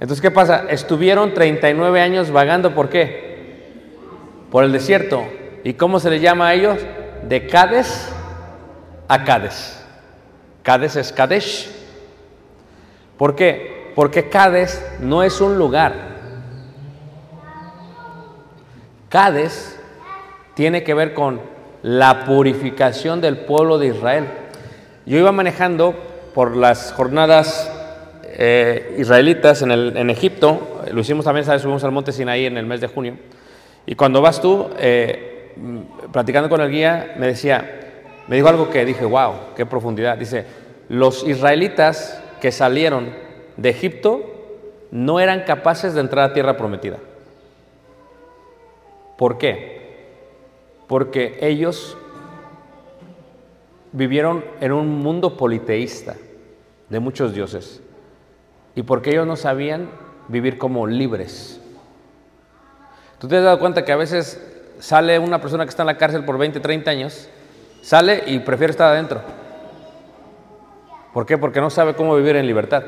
Entonces, 0.00 0.20
¿qué 0.20 0.32
pasa? 0.32 0.64
Estuvieron 0.68 1.32
39 1.32 2.00
años 2.00 2.32
vagando, 2.32 2.74
¿por 2.74 2.88
qué? 2.88 3.27
Por 4.50 4.64
el 4.64 4.72
desierto. 4.72 5.24
¿Y 5.64 5.74
cómo 5.74 6.00
se 6.00 6.10
les 6.10 6.22
llama 6.22 6.48
a 6.48 6.54
ellos? 6.54 6.78
De 7.28 7.46
Cades 7.46 8.12
a 9.08 9.24
Cades. 9.24 9.84
Cades 10.62 10.96
es 10.96 11.12
Kadesh. 11.12 11.70
¿Por 13.16 13.34
qué? 13.34 13.92
Porque 13.94 14.28
Cades 14.28 14.84
no 15.00 15.22
es 15.22 15.40
un 15.40 15.58
lugar. 15.58 15.94
Cades 19.08 19.78
tiene 20.54 20.84
que 20.84 20.94
ver 20.94 21.14
con 21.14 21.40
la 21.82 22.24
purificación 22.24 23.20
del 23.20 23.38
pueblo 23.38 23.78
de 23.78 23.88
Israel. 23.88 24.26
Yo 25.06 25.18
iba 25.18 25.32
manejando 25.32 25.94
por 26.34 26.56
las 26.56 26.92
jornadas 26.92 27.70
eh, 28.24 28.96
israelitas 28.98 29.62
en, 29.62 29.70
el, 29.70 29.96
en 29.96 30.10
Egipto, 30.10 30.82
lo 30.92 31.00
hicimos 31.00 31.24
también, 31.24 31.44
¿sabes? 31.44 31.62
Subimos 31.62 31.82
al 31.84 31.92
monte 31.92 32.12
Sinaí 32.12 32.46
en 32.46 32.56
el 32.56 32.66
mes 32.66 32.80
de 32.80 32.86
junio. 32.86 33.16
Y 33.88 33.94
cuando 33.94 34.20
vas 34.20 34.42
tú, 34.42 34.68
eh, 34.78 35.54
mm, 35.56 36.10
platicando 36.12 36.50
con 36.50 36.60
el 36.60 36.70
guía, 36.70 37.14
me 37.16 37.26
decía, 37.26 38.04
me 38.28 38.36
dijo 38.36 38.46
algo 38.46 38.68
que 38.68 38.84
dije, 38.84 39.06
wow, 39.06 39.32
qué 39.56 39.64
profundidad. 39.64 40.18
Dice, 40.18 40.44
los 40.90 41.26
israelitas 41.26 42.22
que 42.38 42.52
salieron 42.52 43.08
de 43.56 43.70
Egipto 43.70 44.20
no 44.90 45.20
eran 45.20 45.44
capaces 45.44 45.94
de 45.94 46.02
entrar 46.02 46.28
a 46.28 46.34
tierra 46.34 46.58
prometida. 46.58 46.98
¿Por 49.16 49.38
qué? 49.38 49.78
Porque 50.86 51.38
ellos 51.40 51.96
vivieron 53.92 54.44
en 54.60 54.72
un 54.72 54.98
mundo 54.98 55.38
politeísta 55.38 56.14
de 56.90 57.00
muchos 57.00 57.32
dioses 57.32 57.80
y 58.74 58.82
porque 58.82 59.12
ellos 59.12 59.26
no 59.26 59.36
sabían 59.36 59.88
vivir 60.28 60.58
como 60.58 60.86
libres. 60.86 61.57
¿Tú 63.18 63.26
te 63.26 63.36
has 63.36 63.42
dado 63.42 63.58
cuenta 63.58 63.84
que 63.84 63.92
a 63.92 63.96
veces 63.96 64.40
sale 64.78 65.18
una 65.18 65.40
persona 65.40 65.64
que 65.64 65.70
está 65.70 65.82
en 65.82 65.88
la 65.88 65.96
cárcel 65.96 66.24
por 66.24 66.38
20, 66.38 66.60
30 66.60 66.90
años, 66.90 67.28
sale 67.82 68.22
y 68.26 68.38
prefiere 68.38 68.70
estar 68.70 68.92
adentro? 68.92 69.20
¿Por 71.12 71.26
qué? 71.26 71.36
Porque 71.36 71.60
no 71.60 71.68
sabe 71.68 71.94
cómo 71.94 72.14
vivir 72.14 72.36
en 72.36 72.46
libertad. 72.46 72.84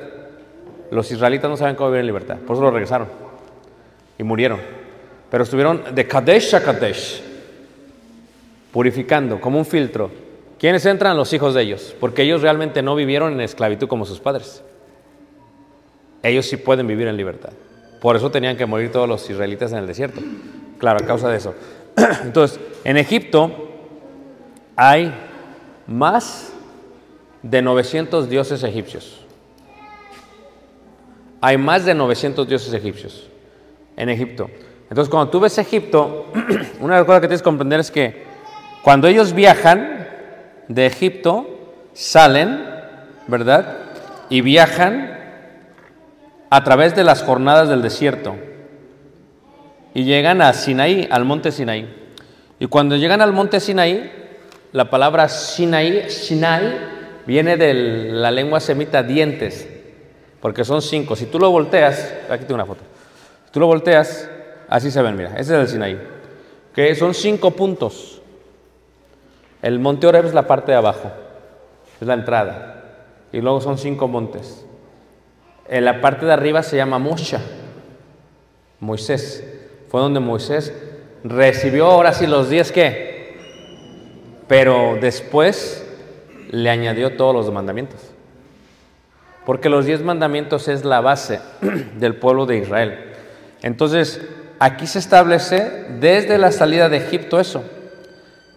Los 0.91 1.11
israelitas 1.11 1.51
no 1.51 1.57
saben 1.57 1.75
cómo 1.75 1.91
vivir 1.91 2.01
en 2.01 2.07
libertad, 2.07 2.37
por 2.39 2.55
eso 2.55 2.63
lo 2.63 2.71
regresaron 2.71 3.09
y 4.19 4.23
murieron. 4.23 4.61
Pero 5.31 5.45
estuvieron 5.45 5.83
de 5.95 6.07
Kadesh 6.07 6.55
a 6.55 6.63
Kadesh, 6.63 7.23
purificando 8.73 9.41
como 9.41 9.59
un 9.59 9.65
filtro. 9.65 10.11
¿Quiénes 10.59 10.85
entran? 10.85 11.17
Los 11.17 11.33
hijos 11.33 11.55
de 11.55 11.63
ellos, 11.63 11.97
porque 11.99 12.23
ellos 12.23 12.43
realmente 12.43 12.83
no 12.83 12.95
vivieron 12.95 13.33
en 13.33 13.41
esclavitud 13.41 13.89
como 13.89 14.05
sus 14.05 14.21
padres. 14.21 14.63
Ellos 16.23 16.47
sí 16.47 16.57
pueden 16.57 16.87
vivir 16.87 17.09
en 17.09 17.17
libertad. 17.17 17.51
Por 18.01 18.17
eso 18.17 18.31
tenían 18.31 18.57
que 18.57 18.67
morir 18.67 18.91
todos 18.91 19.09
los 19.09 19.29
israelitas 19.29 19.73
en 19.73 19.79
el 19.79 19.87
desierto. 19.87 20.21
Claro, 20.79 21.01
a 21.03 21.07
causa 21.07 21.29
de 21.29 21.37
eso. 21.37 21.55
Entonces, 22.25 22.59
en 22.85 22.97
Egipto 22.97 23.69
hay 24.75 25.13
más 25.87 26.53
de 27.43 27.61
900 27.61 28.29
dioses 28.29 28.63
egipcios. 28.63 29.21
Hay 31.43 31.59
más 31.59 31.85
de 31.85 31.95
900 31.95 32.49
dioses 32.49 32.73
egipcios 32.73 33.29
en 33.97 34.09
Egipto. 34.09 34.51
Entonces, 34.89 35.11
cuando 35.11 35.31
tú 35.31 35.41
ves 35.41 35.59
Egipto, 35.59 36.27
una 36.81 36.95
de 36.95 37.01
las 37.01 37.07
cosas 37.07 37.21
que 37.21 37.29
tienes 37.29 37.43
que 37.43 37.45
comprender 37.45 37.81
es 37.81 37.91
que 37.91 38.25
cuando 38.83 39.09
ellos 39.09 39.35
viajan 39.35 40.09
de 40.69 40.87
Egipto, 40.87 41.47
salen, 41.93 42.65
¿verdad? 43.27 43.77
Y 44.31 44.41
viajan 44.41 45.20
a 46.51 46.65
través 46.65 46.97
de 46.97 47.05
las 47.05 47.23
jornadas 47.23 47.69
del 47.69 47.81
desierto 47.81 48.35
y 49.95 50.05
llegan 50.05 50.43
a 50.43 50.53
Sinaí, 50.53 51.09
al 51.11 51.25
monte 51.25 51.53
Sinaí. 51.53 51.89
Y 52.59 52.67
cuando 52.67 52.97
llegan 52.97 53.21
al 53.23 53.33
monte 53.33 53.61
Sinaí, 53.61 54.11
la 54.73 54.91
palabra 54.91 55.29
Sinaí, 55.29 56.11
Sinai, 56.11 56.79
viene 57.27 57.57
de 57.57 57.75
la 58.13 58.31
lengua 58.31 58.61
semita 58.61 59.03
dientes, 59.03 59.69
porque 60.41 60.65
son 60.65 60.83
cinco. 60.83 61.17
Si 61.17 61.27
tú 61.27 61.39
lo 61.39 61.51
volteas, 61.51 62.13
aquí 62.29 62.45
tengo 62.45 62.57
una 62.57 62.67
foto. 62.67 62.83
Si 63.47 63.53
tú 63.53 63.61
lo 63.61 63.67
volteas, 63.67 64.29
así 64.69 64.91
se 64.91 65.03
ven, 65.03 65.17
mira, 65.17 65.31
ese 65.37 65.55
es 65.55 65.61
el 65.61 65.69
Sinaí, 65.69 66.01
que 66.75 66.95
son 66.95 67.15
cinco 67.15 67.53
puntos. 67.53 68.21
El 69.63 69.79
monte 69.79 70.07
Oreb 70.07 70.27
es 70.27 70.35
la 70.35 70.47
parte 70.47 70.73
de 70.73 70.79
abajo, 70.79 71.11
es 72.01 72.07
la 72.07 72.15
entrada, 72.15 72.85
y 73.33 73.41
luego 73.41 73.61
son 73.61 73.79
cinco 73.79 74.09
montes. 74.09 74.65
En 75.71 75.85
la 75.85 76.01
parte 76.01 76.27
de 76.27 76.33
arriba 76.33 76.65
se 76.65 76.77
llama 76.77 76.99
Mosha, 76.99 77.39
Moisés. 78.81 79.45
Fue 79.89 80.01
donde 80.01 80.19
Moisés 80.19 80.75
recibió 81.23 81.87
ahora 81.87 82.13
sí 82.13 82.27
los 82.27 82.51
diez 82.51 82.73
que, 82.73 83.37
pero 84.49 84.99
después 85.01 85.87
le 86.51 86.69
añadió 86.71 87.17
todos 87.17 87.33
los 87.33 87.53
mandamientos. 87.53 88.01
Porque 89.47 89.69
los 89.69 89.87
diez 89.87 90.03
mandamientos 90.03 90.67
es 90.67 90.85
la 90.85 91.01
base 91.01 91.39
del 92.01 92.17
pueblo 92.17 92.47
de 92.47 92.59
Israel. 92.59 93.13
Entonces, 93.63 94.21
aquí 94.59 94.89
se 94.89 94.99
establece 94.99 95.87
desde 96.01 96.37
la 96.39 96.51
salida 96.51 96.89
de 96.89 96.97
Egipto 96.97 97.39
eso. 97.39 97.63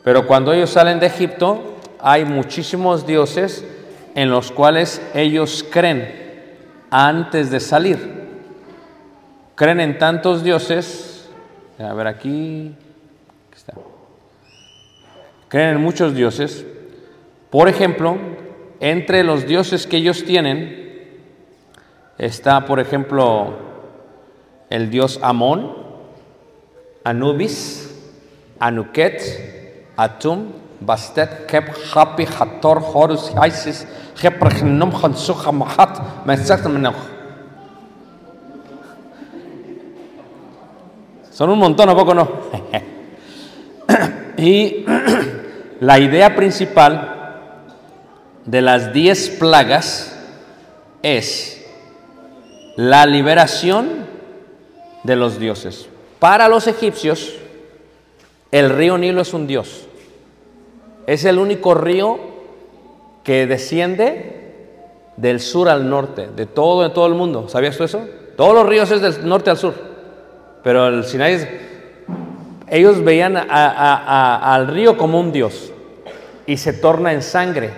Pero 0.04 0.26
cuando 0.26 0.52
ellos 0.52 0.72
salen 0.72 1.00
de 1.00 1.06
Egipto, 1.06 1.78
hay 2.00 2.26
muchísimos 2.26 3.06
dioses 3.06 3.64
en 4.16 4.32
los 4.32 4.52
cuales 4.52 5.00
ellos 5.14 5.64
creen 5.70 6.23
antes 6.94 7.50
de 7.50 7.60
salir. 7.60 7.98
Creen 9.56 9.80
en 9.80 9.98
tantos 9.98 10.44
dioses. 10.44 11.28
A 11.80 11.92
ver 11.96 12.06
aquí. 12.06 12.76
está. 13.56 13.74
Creen 15.48 15.70
en 15.78 15.82
muchos 15.82 16.14
dioses. 16.14 16.66
Por 17.50 17.68
ejemplo, 17.68 18.18
entre 18.80 19.24
los 19.24 19.48
dioses 19.48 19.88
que 19.88 19.98
ellos 19.98 20.24
tienen 20.24 21.20
está, 22.20 22.66
por 22.66 22.80
ejemplo, 22.80 23.56
el 24.70 24.92
dios 24.92 25.20
Amón, 25.24 25.76
Anubis, 27.04 27.90
Anuket, 28.60 29.20
Atum, 29.98 30.52
Bastet, 30.80 31.48
Kep, 31.48 31.70
Hapi, 31.94 32.26
Hator, 32.26 32.84
Horus, 32.94 33.32
Isis, 33.48 33.88
Son 41.32 41.50
un 41.50 41.60
montón, 41.60 41.90
¿a 41.90 41.96
poco 41.96 42.14
no? 42.14 42.30
y 44.38 44.86
la 45.80 46.00
idea 46.00 46.36
principal 46.36 47.14
de 48.46 48.62
las 48.62 48.94
diez 48.94 49.30
plagas 49.30 50.16
es 51.02 51.66
la 52.76 53.06
liberación 53.06 54.06
de 55.04 55.16
los 55.16 55.40
dioses. 55.40 55.88
Para 56.20 56.48
los 56.48 56.68
egipcios, 56.68 57.34
el 58.52 58.70
río 58.70 58.98
Nilo 58.98 59.22
es 59.22 59.34
un 59.34 59.48
dios. 59.48 59.88
Es 61.08 61.26
el 61.26 61.40
único 61.40 61.74
río 61.74 62.33
que 63.24 63.48
desciende 63.48 64.44
del 65.18 65.40
sur 65.40 65.70
al 65.70 65.90
norte, 65.90 66.28
de 66.36 66.46
todo, 66.46 67.06
el 67.06 67.14
mundo. 67.14 67.48
¿Sabías 67.50 67.78
tú 67.78 67.84
eso? 67.84 68.02
Todos 68.36 68.54
los 68.54 68.66
ríos 68.66 68.92
es 68.92 69.02
del 69.02 69.28
norte 69.28 69.50
al 69.50 69.58
sur. 69.58 69.74
Pero 70.64 70.88
el 70.88 71.04
Sinai, 71.06 71.48
ellos 72.68 73.04
veían 73.04 73.38
al 73.38 74.68
río 74.68 74.98
como 74.98 75.20
un 75.20 75.32
dios 75.32 75.72
y 76.46 76.58
se 76.58 76.74
torna 76.74 77.14
en 77.14 77.22
sangre. 77.22 77.72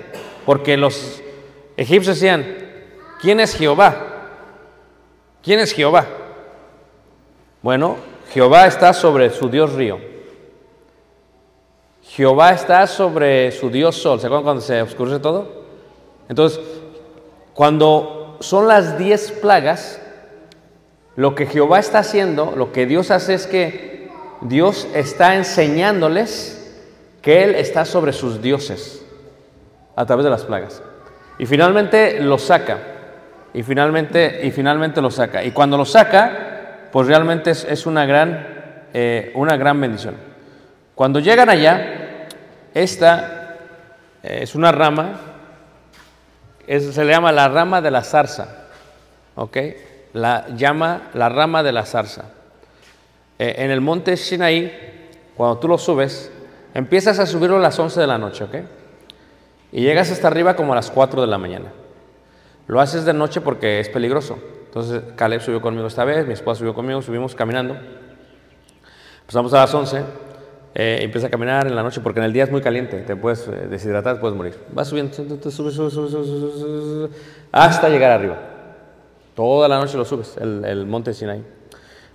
Porque 0.46 0.78
los 0.78 1.22
egipcios 1.78 2.18
decían, 2.18 2.46
¿quién 3.22 3.40
es 3.40 3.56
Jehová? 3.56 3.96
¿Quién 5.44 5.60
es 5.60 5.74
Jehová? 5.74 6.06
Bueno, 7.62 7.98
Jehová 8.32 8.68
está 8.68 8.94
sobre 8.94 9.30
su 9.30 9.50
Dios 9.50 9.74
río. 9.74 10.15
Jehová 12.08 12.52
está 12.52 12.88
sobre 12.88 13.52
su 13.52 13.70
Dios 13.70 13.98
sol. 13.98 14.20
¿Se 14.20 14.28
acuerdan 14.28 14.44
cuando 14.44 14.62
se 14.62 14.82
oscurece 14.82 15.20
todo? 15.20 15.66
Entonces, 16.30 16.60
cuando 17.54 18.38
son 18.40 18.68
las 18.68 18.98
diez 18.98 19.32
plagas, 19.32 20.02
lo 21.16 21.36
que 21.36 21.46
Jehová 21.46 21.80
está 21.80 22.00
haciendo, 22.00 22.54
lo 22.56 22.72
que 22.72 22.86
Dios 22.86 23.12
hace 23.12 23.34
es 23.34 23.48
que 23.48 24.10
Dios 24.42 24.88
está 24.94 25.36
enseñándoles 25.36 26.62
que 27.22 27.44
Él 27.44 27.56
está 27.56 27.86
sobre 27.86 28.14
sus 28.14 28.42
dioses 28.42 29.04
a 29.96 30.06
través 30.06 30.26
de 30.26 30.30
las 30.30 30.44
plagas. 30.44 30.84
Y 31.40 31.46
finalmente 31.46 32.20
los 32.20 32.44
saca. 32.44 32.80
y 33.54 33.64
finalmente, 33.64 34.42
y 34.44 34.52
finalmente 34.52 35.02
lo 35.02 35.10
saca. 35.10 35.42
Y 35.44 35.52
cuando 35.52 35.78
lo 35.78 35.86
saca, 35.86 36.90
pues 36.92 37.08
realmente 37.08 37.52
es, 37.52 37.64
es 37.64 37.86
una, 37.86 38.06
gran, 38.06 38.88
eh, 38.94 39.32
una 39.36 39.56
gran 39.56 39.80
bendición. 39.80 40.16
Cuando 40.94 41.20
llegan 41.20 41.50
allá, 41.50 41.95
esta 42.76 43.56
eh, 44.22 44.40
es 44.42 44.54
una 44.54 44.72
rama, 44.72 45.18
se 46.68 47.06
le 47.06 47.12
llama 47.12 47.32
la 47.32 47.48
rama 47.48 47.82
de 47.82 47.90
la 47.90 48.04
zarza, 48.04 48.68
¿ok? 49.36 49.58
La 50.14 50.48
llama 50.50 51.10
la 51.14 51.30
rama 51.30 51.64
de 51.64 51.72
la 51.72 51.86
zarza. 51.86 52.26
Eh, 53.40 53.56
en 53.60 53.72
el 53.72 53.80
monte 53.80 54.18
Sinaí, 54.18 55.10
cuando 55.36 55.58
tú 55.58 55.70
lo 55.70 55.78
subes, 55.78 56.32
empiezas 56.74 57.18
a 57.20 57.26
subirlo 57.26 57.56
a 57.56 57.60
las 57.60 57.80
11 57.80 58.00
de 58.00 58.08
la 58.08 58.18
noche, 58.18 58.44
¿ok? 58.44 58.56
Y 59.72 59.82
llegas 59.82 60.12
hasta 60.12 60.28
arriba 60.28 60.58
como 60.58 60.74
a 60.74 60.76
las 60.76 60.92
4 60.92 61.22
de 61.22 61.28
la 61.28 61.38
mañana. 61.38 61.72
Lo 62.68 62.82
haces 62.82 63.06
de 63.06 63.14
noche 63.14 63.40
porque 63.40 63.80
es 63.80 63.88
peligroso. 63.88 64.38
Entonces 64.66 65.02
Caleb 65.16 65.40
subió 65.40 65.62
conmigo 65.62 65.88
esta 65.88 66.04
vez, 66.04 66.28
mi 66.28 66.34
esposa 66.34 66.60
subió 66.60 66.74
conmigo, 66.74 67.02
subimos 67.02 67.36
caminando. 67.36 67.78
Empezamos 69.22 69.54
a 69.54 69.60
las 69.60 69.74
11, 69.74 70.04
eh, 70.78 71.00
empieza 71.02 71.28
a 71.28 71.30
caminar 71.30 71.68
en 71.68 71.76
la 71.76 71.84
noche 71.84 72.02
porque 72.02 72.20
en 72.20 72.26
el 72.26 72.34
día 72.34 72.44
es 72.44 72.52
muy 72.52 72.62
caliente, 72.62 72.98
te 72.98 73.16
puedes 73.16 73.48
eh, 73.48 73.68
deshidratar, 73.70 74.20
puedes 74.20 74.36
morir. 74.36 74.60
Vas 74.74 74.90
subiendo, 74.90 75.14
subes, 75.14 75.54
subes, 75.54 75.74
subes, 75.74 75.94
subes, 75.94 77.12
hasta 77.54 77.88
llegar 77.88 78.12
arriba. 78.12 78.38
Toda 79.36 79.70
la 79.70 79.80
noche 79.80 79.98
lo 79.98 80.04
subes, 80.04 80.36
el, 80.38 80.66
el 80.66 80.86
monte 80.86 81.14
Sinai. 81.14 81.42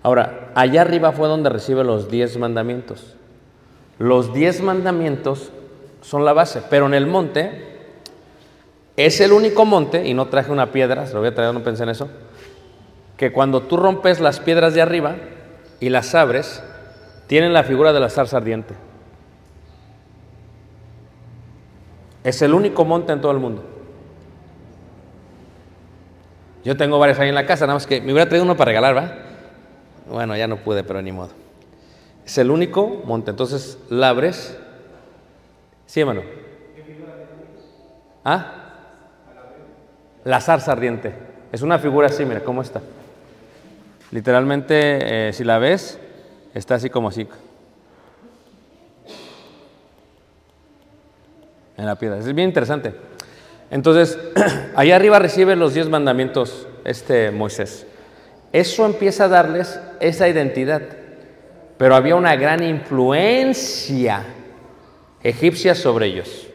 Ahora, 0.02 0.52
allá 0.54 0.82
arriba 0.82 1.12
fue 1.12 1.26
donde 1.26 1.48
recibe 1.48 1.84
los 1.84 2.10
diez 2.10 2.36
mandamientos. 2.36 3.16
Los 3.98 4.34
diez 4.34 4.62
mandamientos 4.62 5.50
son 6.02 6.26
la 6.26 6.34
base, 6.34 6.62
pero 6.68 6.86
en 6.86 6.94
el 6.94 7.06
monte 7.06 7.70
es 8.96 9.20
el 9.20 9.32
único 9.32 9.64
monte, 9.64 10.06
y 10.06 10.12
no 10.12 10.28
traje 10.28 10.52
una 10.52 10.72
piedra, 10.72 11.06
se 11.06 11.14
lo 11.14 11.20
voy 11.20 11.28
a 11.28 11.34
traer, 11.34 11.54
no 11.54 11.62
pensé 11.62 11.84
en 11.84 11.88
eso, 11.88 12.08
que 13.16 13.32
cuando 13.32 13.62
tú 13.62 13.78
rompes 13.78 14.20
las 14.20 14.40
piedras 14.40 14.74
de 14.74 14.82
arriba 14.82 15.16
y 15.80 15.88
las 15.88 16.14
abres, 16.14 16.62
tienen 17.30 17.52
la 17.52 17.62
figura 17.62 17.92
de 17.92 18.00
la 18.00 18.10
zarza 18.10 18.38
ardiente. 18.38 18.74
Es 22.24 22.42
el 22.42 22.52
único 22.52 22.84
monte 22.84 23.12
en 23.12 23.20
todo 23.20 23.30
el 23.30 23.38
mundo. 23.38 23.62
Yo 26.64 26.76
tengo 26.76 26.98
varios 26.98 27.20
ahí 27.20 27.28
en 27.28 27.36
la 27.36 27.46
casa, 27.46 27.66
nada 27.66 27.74
más 27.74 27.86
que 27.86 28.00
me 28.00 28.12
hubiera 28.12 28.28
traído 28.28 28.44
uno 28.44 28.56
para 28.56 28.70
regalar, 28.70 28.96
¿va? 28.96 29.14
Bueno, 30.10 30.36
ya 30.36 30.48
no 30.48 30.56
pude, 30.56 30.82
pero 30.82 31.00
ni 31.02 31.12
modo. 31.12 31.30
Es 32.26 32.36
el 32.36 32.50
único 32.50 33.00
monte. 33.04 33.30
Entonces, 33.30 33.78
la 33.90 34.08
abres. 34.08 34.58
Sí, 35.86 36.00
hermano. 36.00 36.22
¿Ah? 38.24 38.72
La 40.24 40.40
zarza 40.40 40.72
ardiente. 40.72 41.14
Es 41.52 41.62
una 41.62 41.78
figura 41.78 42.08
así, 42.08 42.24
mira 42.24 42.40
cómo 42.40 42.60
está. 42.60 42.80
Literalmente, 44.10 45.28
eh, 45.28 45.32
si 45.32 45.44
la 45.44 45.58
ves, 45.58 46.00
está 46.54 46.76
así 46.76 46.90
como 46.90 47.08
así. 47.08 47.28
En 51.76 51.86
la 51.86 51.96
piedra. 51.96 52.18
Es 52.18 52.26
bien 52.32 52.48
interesante. 52.48 52.94
Entonces, 53.70 54.18
allá 54.76 54.96
arriba 54.96 55.18
recibe 55.18 55.56
los 55.56 55.74
diez 55.74 55.88
mandamientos 55.88 56.66
este 56.84 57.30
Moisés. 57.30 57.86
Eso 58.52 58.84
empieza 58.84 59.24
a 59.24 59.28
darles 59.28 59.80
esa 60.00 60.28
identidad. 60.28 60.82
Pero 61.78 61.94
había 61.94 62.16
una 62.16 62.36
gran 62.36 62.62
influencia 62.62 64.24
egipcia 65.22 65.74
sobre 65.74 66.06
ellos. 66.06 66.48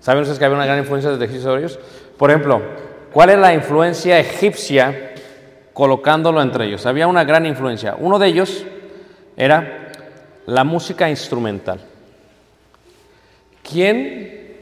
¿Saben 0.00 0.22
ustedes 0.22 0.38
que 0.38 0.44
había 0.44 0.56
una 0.56 0.66
gran 0.66 0.78
influencia 0.78 1.10
de 1.10 1.24
Egipcio 1.24 1.42
sobre 1.42 1.60
ellos? 1.60 1.78
Por 2.16 2.30
ejemplo, 2.30 2.62
¿cuál 3.12 3.30
es 3.30 3.38
la 3.38 3.52
influencia 3.52 4.18
egipcia 4.18 5.07
colocándolo 5.78 6.42
entre 6.42 6.66
ellos? 6.66 6.86
Había 6.86 7.06
una 7.06 7.22
gran 7.22 7.46
influencia. 7.46 7.94
Uno 8.00 8.18
de 8.18 8.26
ellos 8.26 8.64
era 9.36 9.92
la 10.44 10.64
música 10.64 11.08
instrumental. 11.08 11.78
¿Quién 13.62 14.56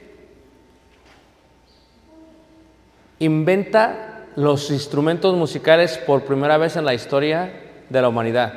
inventa 3.18 4.26
los 4.37 4.70
instrumentos 4.70 5.35
musicales 5.35 5.96
por 5.96 6.24
primera 6.24 6.59
vez 6.59 6.76
en 6.76 6.85
la 6.85 6.92
historia 6.92 7.50
de 7.88 8.02
la 8.02 8.11
humanidad? 8.11 8.52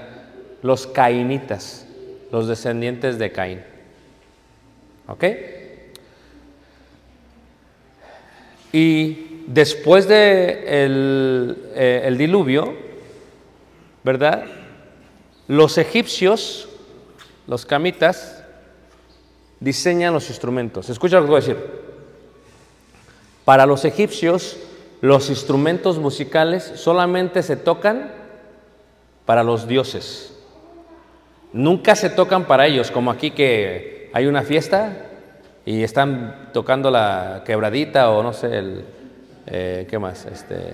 Los 0.61 0.85
cainitas, 0.85 1.87
los 2.29 2.49
descendientes 2.49 3.17
de 3.17 3.31
Caín. 3.31 3.61
¿Ok? 5.07 5.23
Y 8.73 9.28
después 9.49 10.07
de 10.07 10.63
eh, 10.67 12.01
el 12.05 12.17
diluvio, 12.17 12.75
¿verdad? 14.03 14.45
Los 15.47 15.79
egipcios, 15.79 16.69
los 17.47 17.65
camitas, 17.65 18.43
diseñan 19.59 20.13
los 20.13 20.29
instrumentos. 20.29 20.89
Escucha 20.89 21.17
lo 21.17 21.23
que 21.23 21.31
voy 21.31 21.37
a 21.37 21.45
decir. 21.45 21.57
Para 23.43 23.65
los 23.65 23.85
egipcios, 23.85 24.57
los 25.01 25.29
instrumentos 25.31 25.97
musicales 25.97 26.71
solamente 26.75 27.41
se 27.41 27.55
tocan 27.55 28.11
para 29.25 29.43
los 29.43 29.67
dioses. 29.67 30.37
Nunca 31.51 31.95
se 31.95 32.11
tocan 32.11 32.45
para 32.45 32.67
ellos, 32.67 32.91
como 32.91 33.09
aquí 33.09 33.31
que 33.31 34.11
hay 34.13 34.27
una 34.27 34.43
fiesta 34.43 35.07
y 35.65 35.81
están 35.81 36.51
tocando 36.53 36.91
la 36.91 37.41
quebradita 37.43 38.11
o 38.11 38.21
no 38.21 38.33
sé, 38.33 38.55
el, 38.55 38.85
eh, 39.51 39.87
¿qué 39.89 39.99
más? 39.99 40.25
Este, 40.25 40.73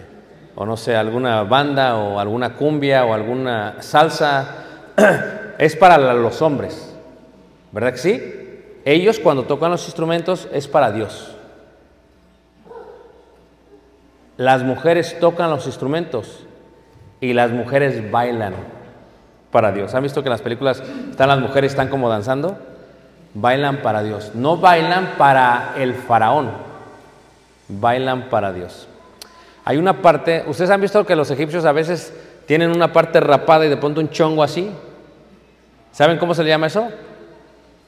o 0.56 0.66
no 0.66 0.78
sé, 0.78 0.96
alguna 0.96 1.44
banda 1.44 1.98
o 1.98 2.20
alguna 2.20 2.56
cumbia 2.56 3.06
o 3.06 3.14
alguna 3.14 3.76
salsa. 3.82 4.64
es 5.58 5.76
para 5.76 6.14
los 6.14 6.42
hombres, 6.42 6.96
¿verdad 7.72 7.92
que 7.92 7.98
sí? 7.98 8.46
Ellos 8.86 9.20
cuando 9.20 9.44
tocan 9.44 9.72
los 9.72 9.86
instrumentos 9.86 10.48
es 10.54 10.68
para 10.68 10.92
Dios. 10.92 11.36
Las 14.38 14.64
mujeres 14.64 15.18
tocan 15.20 15.50
los 15.50 15.66
instrumentos 15.66 16.46
y 17.22 17.34
las 17.34 17.52
mujeres 17.52 18.12
bailan 18.12 18.54
para 19.50 19.72
Dios. 19.72 19.96
¿Han 19.96 20.04
visto 20.04 20.22
que 20.22 20.28
en 20.28 20.32
las 20.32 20.42
películas 20.42 20.84
están 21.10 21.30
las 21.30 21.40
mujeres 21.40 21.72
están 21.72 21.88
como 21.88 22.10
danzando? 22.10 22.58
Bailan 23.34 23.78
para 23.78 24.04
Dios. 24.04 24.34
No 24.36 24.58
bailan 24.58 25.14
para 25.18 25.74
el 25.78 25.94
faraón, 25.94 26.52
bailan 27.68 28.30
para 28.30 28.54
Dios. 28.54 28.88
Hay 29.64 29.78
una 29.78 30.02
parte, 30.02 30.44
ustedes 30.48 30.70
han 30.70 30.82
visto 30.82 31.06
que 31.06 31.16
los 31.16 31.32
egipcios 31.32 31.66
a 31.66 31.72
veces 31.72 32.14
tienen 32.46 32.72
una 32.72 32.94
parte 32.94 33.20
rapada 33.20 33.66
y 33.66 33.70
de 33.70 33.78
pronto 33.78 34.02
un 34.02 34.10
chongo 34.10 34.44
así. 34.44 34.70
¿Saben 35.92 36.18
cómo 36.18 36.34
se 36.36 36.44
le 36.44 36.50
llama 36.50 36.68
eso? 36.68 36.90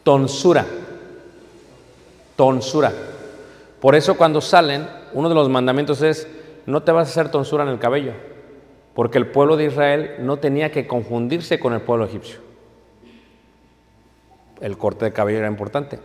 Tonsura. 0.03 0.65
Tonsura. 2.35 2.91
Por 3.79 3.95
eso 3.95 4.17
cuando 4.17 4.41
salen, 4.41 4.87
uno 5.13 5.29
de 5.29 5.35
los 5.35 5.49
mandamientos 5.49 6.01
es, 6.01 6.27
no 6.65 6.81
te 6.81 6.91
vas 6.91 7.07
a 7.07 7.11
hacer 7.11 7.31
tonsura 7.31 7.63
en 7.63 7.69
el 7.69 7.79
cabello, 7.79 8.13
porque 8.95 9.17
el 9.17 9.27
pueblo 9.27 9.55
de 9.55 9.65
Israel 9.65 10.15
no 10.19 10.37
tenía 10.37 10.71
que 10.71 10.87
confundirse 10.87 11.59
con 11.59 11.73
el 11.73 11.81
pueblo 11.81 12.05
egipcio. 12.05 12.39
El 14.59 14.77
corte 14.77 15.05
de 15.05 15.13
cabello 15.13 15.37
era 15.39 15.47
importante. 15.47 15.99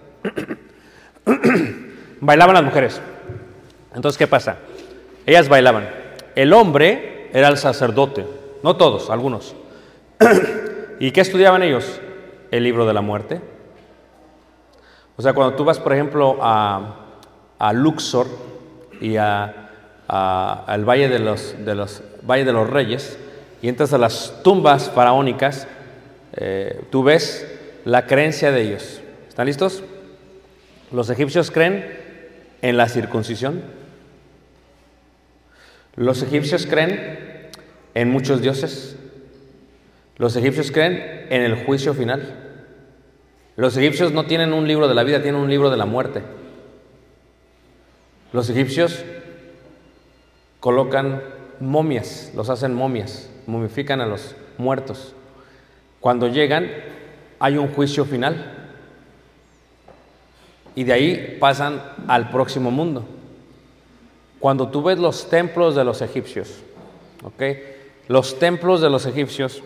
Bailaban 2.21 2.55
las 2.55 2.65
mujeres. 2.65 3.01
Entonces, 3.95 4.19
¿qué 4.19 4.27
pasa? 4.27 4.57
Ellas 5.27 5.49
bailaban. 5.49 5.89
El 6.35 6.53
hombre 6.53 7.29
era 7.33 7.49
el 7.49 7.57
sacerdote, 7.57 8.27
no 8.63 8.77
todos, 8.77 9.11
algunos. 9.11 9.55
¿Y 11.01 11.11
qué 11.11 11.21
estudiaban 11.21 11.63
ellos? 11.63 12.01
El 12.51 12.65
libro 12.65 12.87
de 12.87 12.95
la 12.95 13.01
muerte. 13.01 13.41
O 15.17 15.23
sea, 15.23 15.33
cuando 15.35 15.57
tú 15.57 15.65
vas, 15.65 15.79
por 15.79 15.93
ejemplo, 15.93 16.39
a, 16.41 16.97
Luxor 17.73 18.27
y 19.01 19.17
a, 19.17 19.69
a- 20.09 20.65
al 20.67 20.85
Valle 20.85 21.09
de, 21.09 21.19
los, 21.19 21.55
de 21.65 21.75
los 21.75 22.71
Reyes 22.71 23.19
y 23.61 23.69
entras 23.69 23.93
a 23.93 23.99
las 23.99 24.43
tumbas 24.43 24.91
faraónicas, 24.91 25.67
eh, 26.35 26.83
tú 26.91 27.03
ves 27.05 27.47
la 27.85 28.07
creencia 28.07 28.51
de 28.51 28.63
ellos. 28.63 29.01
¿Están 29.29 29.47
listos? 29.47 29.83
Los 30.93 31.11
egipcios 31.11 31.51
creen 31.51 31.99
en 32.63 32.77
la 32.77 32.89
circuncisión. 32.89 33.63
Los 35.97 36.23
egipcios 36.23 36.67
creen 36.67 37.51
en 37.95 38.11
muchos 38.11 38.41
dioses. 38.41 38.97
Los 40.17 40.37
egipcios 40.37 40.71
creen 40.71 41.27
en 41.31 41.43
el 41.43 41.65
juicio 41.65 41.95
final. 41.95 42.51
Los 43.57 43.77
egipcios 43.77 44.13
no 44.13 44.25
tienen 44.25 44.53
un 44.53 44.67
libro 44.67 44.89
de 44.89 44.95
la 44.95 45.05
vida, 45.05 45.23
tienen 45.23 45.41
un 45.41 45.51
libro 45.51 45.71
de 45.71 45.77
la 45.77 45.85
muerte. 45.85 46.23
Los 48.33 48.49
egipcios 48.49 49.05
colocan 50.61 51.23
momias, 51.61 52.33
los 52.35 52.49
hacen 52.49 52.75
momias, 52.75 53.31
momifican 53.47 54.01
a 54.01 54.07
los 54.07 54.35
muertos. 54.57 55.15
Cuando 56.01 56.29
llegan, 56.29 56.71
hay 57.39 57.59
un 57.59 57.69
juicio 57.69 58.05
final. 58.07 58.59
Y 60.75 60.85
de 60.85 60.93
ahí 60.95 61.37
pasan 61.39 61.83
al 62.09 62.31
próximo 62.31 62.71
mundo. 62.71 63.05
Cuando 64.43 64.67
tú 64.67 64.83
ves 64.83 64.99
los 64.99 65.31
templos 65.31 65.77
de 65.77 65.85
los 65.85 66.03
egipcios, 66.03 66.49
¿ok? 67.23 67.43
Los 68.09 68.41
templos 68.41 68.81
de 68.81 68.91
los 68.91 69.07
egipcios, 69.07 69.63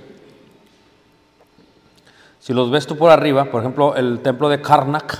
si 2.41 2.53
los 2.53 2.71
ves 2.71 2.87
tú 2.87 2.99
por 2.99 3.11
arriba, 3.11 3.47
por 3.47 3.63
ejemplo, 3.63 3.97
el 3.97 4.21
templo 4.21 4.51
de 4.51 4.61
Karnak, 4.61 5.19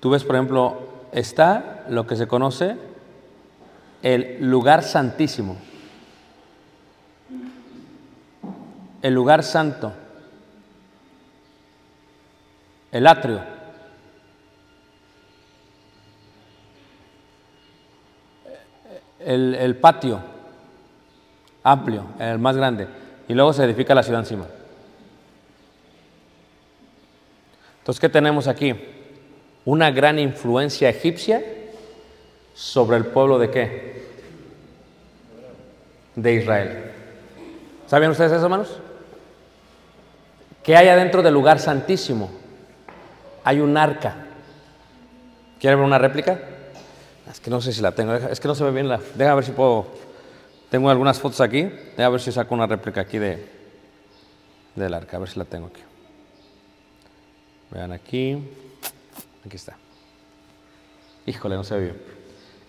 tú 0.00 0.08
ves, 0.08 0.24
por 0.24 0.36
ejemplo, 0.36 0.78
está 1.12 1.84
lo 1.90 2.06
que 2.06 2.16
se 2.16 2.26
conoce 2.26 2.78
el 4.00 4.38
lugar 4.40 4.84
santísimo, 4.84 5.58
el 9.02 9.12
lugar 9.12 9.42
santo, 9.42 9.92
el 12.90 13.06
atrio. 13.06 13.59
El, 19.20 19.54
el 19.54 19.76
patio 19.76 20.20
amplio, 21.62 22.04
el 22.18 22.38
más 22.38 22.56
grande, 22.56 22.88
y 23.28 23.34
luego 23.34 23.52
se 23.52 23.64
edifica 23.64 23.94
la 23.94 24.02
ciudad 24.02 24.20
encima. 24.20 24.46
Entonces, 27.80 28.00
¿qué 28.00 28.08
tenemos 28.08 28.48
aquí? 28.48 28.74
Una 29.64 29.90
gran 29.90 30.18
influencia 30.18 30.88
egipcia 30.88 31.42
sobre 32.54 32.96
el 32.96 33.06
pueblo 33.06 33.38
de 33.38 33.50
qué? 33.50 34.04
De 36.14 36.34
Israel. 36.34 36.92
¿Saben 37.86 38.10
ustedes 38.10 38.32
eso, 38.32 38.44
hermanos? 38.44 38.78
¿Qué 40.62 40.76
hay 40.76 40.88
adentro 40.88 41.22
del 41.22 41.34
lugar 41.34 41.58
santísimo? 41.58 42.30
Hay 43.44 43.60
un 43.60 43.76
arca. 43.76 44.14
¿Quieren 45.58 45.78
ver 45.78 45.86
una 45.86 45.98
réplica? 45.98 46.38
Es 47.30 47.40
que 47.40 47.50
no 47.50 47.60
sé 47.60 47.72
si 47.72 47.80
la 47.80 47.92
tengo. 47.92 48.14
Es 48.14 48.40
que 48.40 48.48
no 48.48 48.54
se 48.54 48.64
ve 48.64 48.70
bien 48.72 48.88
la. 48.88 49.00
Deja 49.14 49.34
ver 49.34 49.44
si 49.44 49.52
puedo. 49.52 49.86
Tengo 50.68 50.90
algunas 50.90 51.18
fotos 51.18 51.40
aquí. 51.40 51.62
Deja 51.96 52.08
ver 52.08 52.20
si 52.20 52.32
saco 52.32 52.54
una 52.54 52.66
réplica 52.66 53.00
aquí 53.00 53.18
de 53.18 53.60
del 54.74 54.94
arca. 54.94 55.16
A 55.16 55.20
ver 55.20 55.28
si 55.28 55.38
la 55.38 55.44
tengo 55.44 55.68
aquí. 55.68 55.82
Vean 57.70 57.92
aquí. 57.92 58.42
Aquí 59.46 59.56
está. 59.56 59.76
Híjole, 61.26 61.56
no 61.56 61.64
se 61.64 61.74
ve 61.76 61.80
bien. 61.82 62.02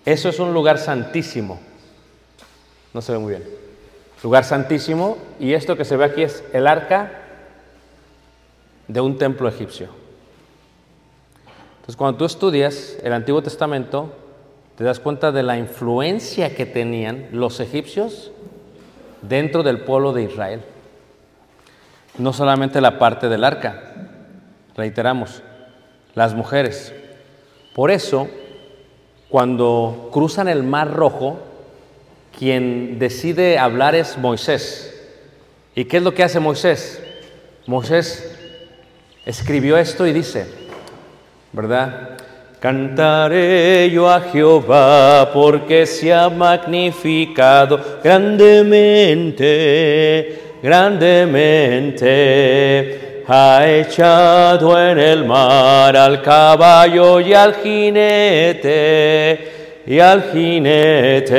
Eso 0.05 0.29
es 0.29 0.39
un 0.39 0.53
lugar 0.53 0.77
santísimo. 0.77 1.59
No 2.93 3.01
se 3.01 3.11
ve 3.13 3.17
muy 3.19 3.31
bien. 3.31 3.43
Lugar 4.23 4.43
santísimo. 4.43 5.17
Y 5.39 5.53
esto 5.53 5.75
que 5.75 5.85
se 5.85 5.97
ve 5.97 6.05
aquí 6.05 6.21
es 6.23 6.43
el 6.53 6.67
arca 6.67 7.11
de 8.87 9.01
un 9.01 9.17
templo 9.17 9.47
egipcio. 9.47 9.89
Entonces, 11.75 11.95
cuando 11.95 12.17
tú 12.17 12.25
estudias 12.25 12.97
el 13.01 13.13
Antiguo 13.13 13.41
Testamento, 13.41 14.13
te 14.81 14.85
das 14.85 14.99
cuenta 14.99 15.31
de 15.31 15.43
la 15.43 15.59
influencia 15.59 16.55
que 16.55 16.65
tenían 16.65 17.27
los 17.33 17.59
egipcios 17.59 18.31
dentro 19.21 19.61
del 19.61 19.81
pueblo 19.81 20.11
de 20.11 20.23
Israel. 20.23 20.61
No 22.17 22.33
solamente 22.33 22.81
la 22.81 22.97
parte 22.97 23.29
del 23.29 23.43
arca, 23.43 23.83
reiteramos, 24.75 25.43
las 26.15 26.33
mujeres. 26.33 26.95
Por 27.75 27.91
eso, 27.91 28.27
cuando 29.29 30.09
cruzan 30.11 30.47
el 30.47 30.63
Mar 30.63 30.91
Rojo, 30.91 31.37
quien 32.39 32.97
decide 32.97 33.59
hablar 33.59 33.93
es 33.93 34.17
Moisés. 34.17 34.99
¿Y 35.75 35.85
qué 35.85 35.97
es 35.97 36.03
lo 36.03 36.15
que 36.15 36.23
hace 36.23 36.39
Moisés? 36.39 37.03
Moisés 37.67 38.35
escribió 39.27 39.77
esto 39.77 40.07
y 40.07 40.11
dice, 40.11 40.47
¿verdad? 41.53 42.17
Cantaré 42.61 43.89
yo 43.89 44.07
a 44.07 44.21
Jehová 44.21 45.31
porque 45.33 45.87
se 45.87 46.13
ha 46.13 46.29
magnificado 46.29 47.79
grandemente, 48.03 49.39
grandemente. 50.61 53.23
Ha 53.27 53.67
echado 53.67 54.79
en 54.79 54.99
el 54.99 55.25
mar 55.25 55.97
al 55.97 56.21
caballo 56.21 57.19
y 57.19 57.33
al 57.33 57.55
jinete, 57.55 59.39
y 59.87 59.97
al 59.97 60.21
jinete. 60.31 61.33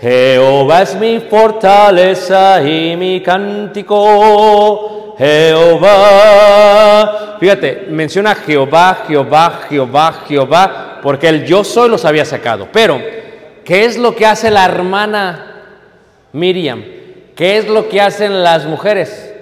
Jehová 0.00 0.82
es 0.82 0.94
mi 0.94 1.18
fortaleza 1.18 2.62
y 2.62 2.96
mi 2.96 3.20
cántico. 3.20 5.05
Jehová. 5.18 7.06
Fíjate, 7.40 7.86
menciona 7.90 8.34
Jehová, 8.34 9.04
Jehová, 9.06 9.66
Jehová, 9.68 10.24
Jehová, 10.26 11.00
porque 11.02 11.28
el 11.28 11.44
yo 11.44 11.64
soy 11.64 11.88
los 11.88 12.04
había 12.04 12.24
sacado. 12.24 12.68
Pero, 12.72 13.00
¿qué 13.64 13.84
es 13.84 13.96
lo 13.98 14.14
que 14.14 14.26
hace 14.26 14.50
la 14.50 14.64
hermana 14.64 15.62
Miriam? 16.32 16.84
¿Qué 17.34 17.58
es 17.58 17.68
lo 17.68 17.88
que 17.88 18.00
hacen 18.00 18.42
las 18.42 18.66
mujeres? 18.66 19.34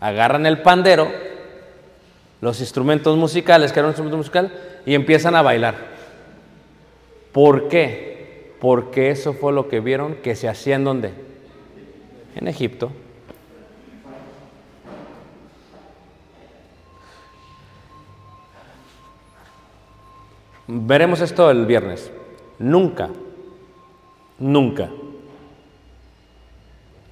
Agarran 0.00 0.46
el 0.46 0.62
pandero, 0.62 1.10
los 2.40 2.60
instrumentos 2.60 3.16
musicales, 3.16 3.72
que 3.72 3.80
era 3.80 3.88
un 3.88 3.92
instrumento 3.92 4.18
musical, 4.18 4.52
y 4.84 4.94
empiezan 4.94 5.34
a 5.34 5.42
bailar. 5.42 5.74
¿Por 7.32 7.68
qué? 7.68 8.54
Porque 8.60 9.10
eso 9.10 9.34
fue 9.34 9.52
lo 9.52 9.68
que 9.68 9.80
vieron 9.80 10.16
que 10.16 10.34
se 10.36 10.48
hacía 10.48 10.76
en 10.76 10.84
dónde? 10.84 11.12
En 12.34 12.48
Egipto. 12.48 12.92
Veremos 20.68 21.20
esto 21.20 21.50
el 21.50 21.64
viernes. 21.66 22.10
Nunca, 22.58 23.10
nunca, 24.38 24.90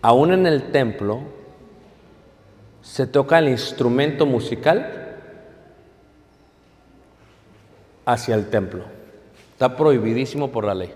aún 0.02 0.32
en 0.32 0.46
el 0.46 0.72
templo, 0.72 1.20
se 2.82 3.06
toca 3.06 3.38
el 3.38 3.48
instrumento 3.48 4.26
musical 4.26 5.18
hacia 8.04 8.34
el 8.34 8.50
templo. 8.50 8.84
Está 9.52 9.76
prohibidísimo 9.76 10.50
por 10.50 10.64
la 10.64 10.74
ley. 10.74 10.92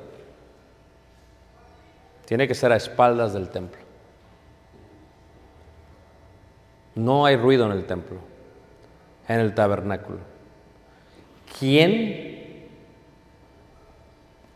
Tiene 2.27 2.49
que 2.49 2.55
ser 2.55 2.73
a 2.73 2.77
espaldas 2.77 3.33
del 3.33 3.49
templo. 3.49 3.81
No 6.95 7.25
hay 7.25 7.37
ruido 7.37 7.65
en 7.67 7.73
el 7.73 7.87
templo, 7.87 8.19
en 9.29 9.41
el 9.41 9.55
tabernáculo. 9.55 10.19
¿Quién 11.59 12.38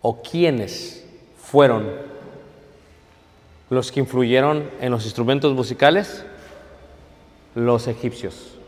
o 0.03 0.21
quiénes 0.21 1.05
fueron 1.39 1.89
los 3.71 3.91
que 3.91 4.01
influyeron 4.01 4.69
en 4.81 4.91
los 4.91 5.05
instrumentos 5.05 5.55
musicales? 5.55 6.27
Los 7.55 7.87
egipcios. 7.87 8.59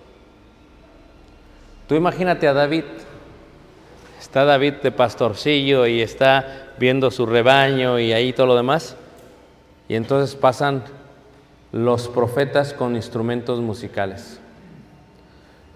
Tú 1.89 1.95
imagínate 1.95 2.49
a 2.49 2.55
David. 2.55 2.85
Está 4.19 4.45
David 4.45 4.75
de 4.83 4.93
pastorcillo 4.93 5.87
y 5.87 6.01
está 6.01 6.73
viendo 6.79 7.11
su 7.11 7.27
rebaño 7.27 7.99
y 7.99 8.13
ahí 8.13 8.33
todo 8.33 8.47
lo 8.47 8.57
demás. 8.57 8.97
Y 9.89 9.97
entonces 9.97 10.35
pasan 10.35 10.85
los 11.73 12.09
profetas 12.09 12.73
con 12.73 12.97
instrumentos 12.97 13.61
musicales. 13.61 14.41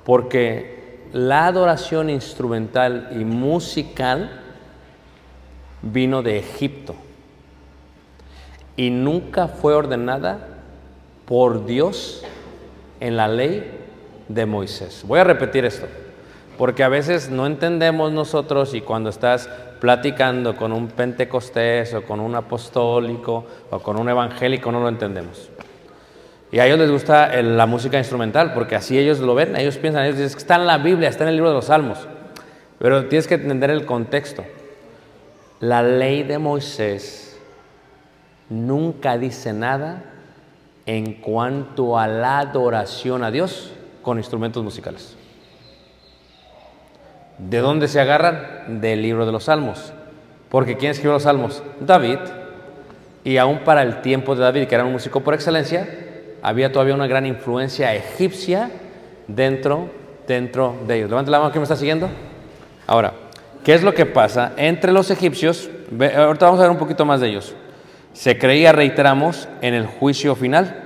Porque 0.05 1.09
la 1.13 1.47
adoración 1.47 2.09
instrumental 2.09 3.11
y 3.13 3.25
musical 3.25 4.48
vino 5.83 6.23
de 6.23 6.39
Egipto 6.39 6.95
y 8.77 8.91
nunca 8.91 9.49
fue 9.49 9.75
ordenada 9.75 10.39
por 11.27 11.67
Dios 11.67 12.25
en 13.01 13.17
la 13.17 13.29
ley 13.29 13.71
de 14.29 14.47
Moisés. 14.47 15.05
Voy 15.07 15.19
a 15.19 15.25
repetir 15.25 15.65
esto, 15.65 15.87
porque 16.57 16.85
a 16.85 16.89
veces 16.89 17.29
no 17.29 17.47
entendemos 17.47 18.13
nosotros 18.13 18.75
y 18.75 18.81
cuando 18.81 19.11
estás 19.11 19.49
platicando 19.81 20.57
con 20.57 20.73
un 20.73 20.89
pentecostés 20.89 21.95
o 21.95 22.03
con 22.03 22.21
un 22.21 22.35
apostólico 22.35 23.47
o 23.71 23.79
con 23.81 23.99
un 23.99 24.09
evangélico 24.09 24.73
no 24.73 24.81
lo 24.81 24.89
entendemos. 24.89 25.51
Y 26.51 26.61
a 26.61 26.67
ellos 26.67 26.79
les 26.79 26.91
gusta 26.91 27.43
la 27.43 27.67
música 27.67 27.99
instrumental, 27.99 28.55
porque 28.55 28.75
así 28.75 28.99
ellos 28.99 29.19
lo 29.19 29.35
ven, 29.35 29.55
ellos 29.57 29.77
piensan, 29.77 30.05
ellos 30.05 30.17
dicen, 30.17 30.29
"Es 30.29 30.35
que 30.35 30.41
está 30.41 30.57
en 30.57 30.67
la 30.67 30.79
Biblia, 30.79 31.09
está 31.09 31.25
en 31.25 31.29
el 31.29 31.35
libro 31.35 31.51
de 31.51 31.57
los 31.57 31.67
Salmos. 31.67 31.99
Pero 32.79 33.07
tienes 33.07 33.27
que 33.27 33.35
entender 33.35 33.71
el 33.71 33.85
contexto. 33.85 34.45
La 35.61 35.83
ley 35.83 36.23
de 36.23 36.39
Moisés 36.39 37.39
nunca 38.49 39.19
dice 39.19 39.53
nada 39.53 40.05
en 40.87 41.15
cuanto 41.15 41.99
a 41.99 42.07
la 42.07 42.39
adoración 42.39 43.25
a 43.25 43.31
Dios 43.31 43.73
con 44.03 44.19
instrumentos 44.19 44.63
musicales. 44.63 45.17
¿De 47.39 47.59
dónde 47.59 47.89
se 47.89 48.01
agarran? 48.01 48.81
Del 48.81 49.03
libro 49.03 49.27
de 49.27 49.33
los 49.33 49.45
Salmos. 49.45 49.93
Porque 50.49 50.77
¿quién 50.77 50.93
escribió 50.93 51.13
los 51.13 51.25
Salmos? 51.25 51.63
David. 51.81 52.19
Y 53.25 53.37
aún 53.37 53.59
para 53.61 53.83
el 53.83 54.01
tiempo 54.01 54.35
de 54.35 54.43
David, 54.43 54.67
que 54.67 54.75
era 54.75 54.85
un 54.85 54.93
músico 54.93 55.21
por 55.21 55.35
excelencia, 55.35 55.89
había 56.41 56.73
todavía 56.73 56.95
una 56.95 57.07
gran 57.07 57.27
influencia 57.27 57.95
egipcia 57.95 58.71
dentro, 59.27 59.91
dentro 60.27 60.77
de 60.87 60.97
ellos. 60.97 61.11
Levante 61.11 61.31
la 61.31 61.41
mano 61.41 61.53
que 61.53 61.59
me 61.59 61.65
está 61.65 61.77
siguiendo. 61.77 62.09
Ahora, 62.87 63.13
¿Qué 63.65 63.75
es 63.75 63.83
lo 63.83 63.95
que 63.95 64.07
pasa? 64.07 64.53
Entre 64.57 64.93
los 64.93 65.11
egipcios, 65.11 65.69
ahorita 65.91 66.47
vamos 66.47 66.61
a 66.61 66.63
ver 66.63 66.71
un 66.71 66.79
poquito 66.79 67.05
más 67.05 67.21
de 67.21 67.29
ellos. 67.29 67.55
Se 68.13 68.39
creía, 68.39 68.73
reiteramos, 68.73 69.49
en 69.61 69.75
el 69.75 69.87
juicio 69.87 70.35
final. 70.35 70.85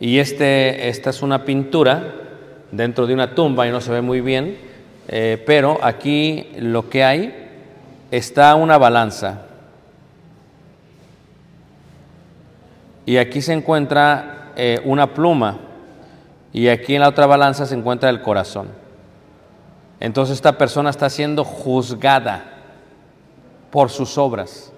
Y 0.00 0.18
este, 0.18 0.88
esta 0.88 1.10
es 1.10 1.22
una 1.22 1.44
pintura 1.44 2.14
dentro 2.70 3.06
de 3.06 3.14
una 3.14 3.34
tumba 3.34 3.66
y 3.66 3.70
no 3.70 3.80
se 3.80 3.92
ve 3.92 4.00
muy 4.00 4.20
bien, 4.20 4.56
eh, 5.08 5.42
pero 5.46 5.78
aquí 5.82 6.48
lo 6.58 6.88
que 6.88 7.04
hay 7.04 7.50
está 8.10 8.54
una 8.54 8.78
balanza. 8.78 9.42
Y 13.06 13.16
aquí 13.16 13.42
se 13.42 13.52
encuentra 13.52 14.52
eh, 14.56 14.80
una 14.84 15.12
pluma. 15.14 15.58
Y 16.52 16.68
aquí 16.68 16.94
en 16.94 17.00
la 17.00 17.08
otra 17.08 17.26
balanza 17.26 17.66
se 17.66 17.74
encuentra 17.74 18.10
el 18.10 18.20
corazón. 18.20 18.81
Entonces 20.02 20.34
esta 20.34 20.58
persona 20.58 20.90
está 20.90 21.08
siendo 21.08 21.44
juzgada 21.44 22.42
por 23.70 23.88
sus 23.88 24.18
obras. 24.18 24.72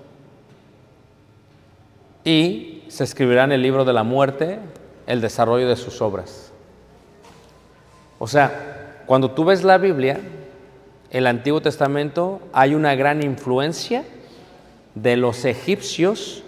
Y 2.25 2.85
se 2.89 3.05
escribirá 3.05 3.45
en 3.45 3.53
el 3.53 3.63
libro 3.63 3.87
de 3.87 3.95
la 3.95 4.03
muerte 4.03 4.59
el 5.07 5.23
desarrollo 5.23 5.67
de 5.67 5.77
sus 5.77 6.03
obras. 6.03 6.53
O 8.19 8.27
sea, 8.27 9.01
cuando 9.07 9.31
tú 9.31 9.47
ves 9.47 9.65
la 9.65 9.79
Biblia, 9.79 10.21
el 11.09 11.27
Antiguo 11.27 11.63
Testamento, 11.63 12.43
hay 12.53 12.75
una 12.75 12.95
gran 12.95 13.23
influencia 13.23 14.05
de 14.95 15.17
los 15.17 15.47
egipcios 15.47 16.43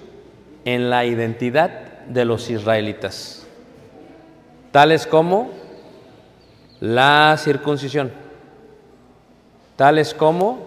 en 0.67 0.91
la 0.91 1.07
identidad 1.07 1.71
de 2.09 2.27
los 2.27 2.51
israelitas, 2.51 3.47
tales 4.71 5.07
como 5.07 5.49
la 6.79 7.37
circuncisión, 7.39 8.26
tales 9.77 10.15
como 10.15 10.67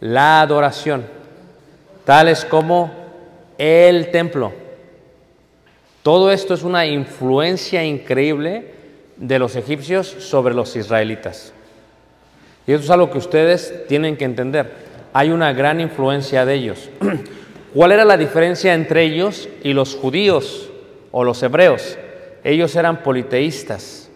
la 0.00 0.40
adoración, 0.40 1.06
tales 2.04 2.44
como 2.44 2.90
el 3.58 4.10
templo. 4.10 4.52
Todo 6.02 6.30
esto 6.30 6.54
es 6.54 6.62
una 6.62 6.86
influencia 6.86 7.84
increíble 7.84 8.72
de 9.16 9.38
los 9.38 9.56
egipcios 9.56 10.06
sobre 10.06 10.54
los 10.54 10.76
israelitas. 10.76 11.52
Y 12.66 12.72
eso 12.72 12.84
es 12.84 12.90
algo 12.90 13.10
que 13.10 13.18
ustedes 13.18 13.86
tienen 13.88 14.16
que 14.16 14.24
entender. 14.24 14.70
Hay 15.12 15.30
una 15.30 15.52
gran 15.52 15.80
influencia 15.80 16.44
de 16.44 16.54
ellos. 16.54 16.90
¿Cuál 17.74 17.92
era 17.92 18.04
la 18.04 18.16
diferencia 18.16 18.74
entre 18.74 19.02
ellos 19.02 19.48
y 19.62 19.72
los 19.72 19.94
judíos 19.94 20.70
o 21.12 21.24
los 21.24 21.42
hebreos? 21.42 21.96
Ellos 22.44 22.74
eran 22.76 23.02
politeístas. 23.02 24.08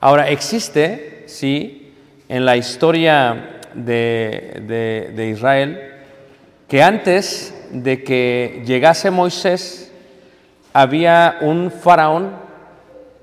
Ahora, 0.00 0.30
existe, 0.30 1.24
sí, 1.26 1.81
en 2.32 2.46
la 2.46 2.56
historia 2.56 3.60
de, 3.74 5.10
de- 5.14 5.28
Israel, 5.28 5.92
que 6.66 6.82
antes 6.82 7.54
de 7.70 8.02
que 8.02 8.62
llegase 8.64 9.10
Moisés, 9.10 9.92
había 10.72 11.36
un 11.42 11.70
faraón 11.70 12.30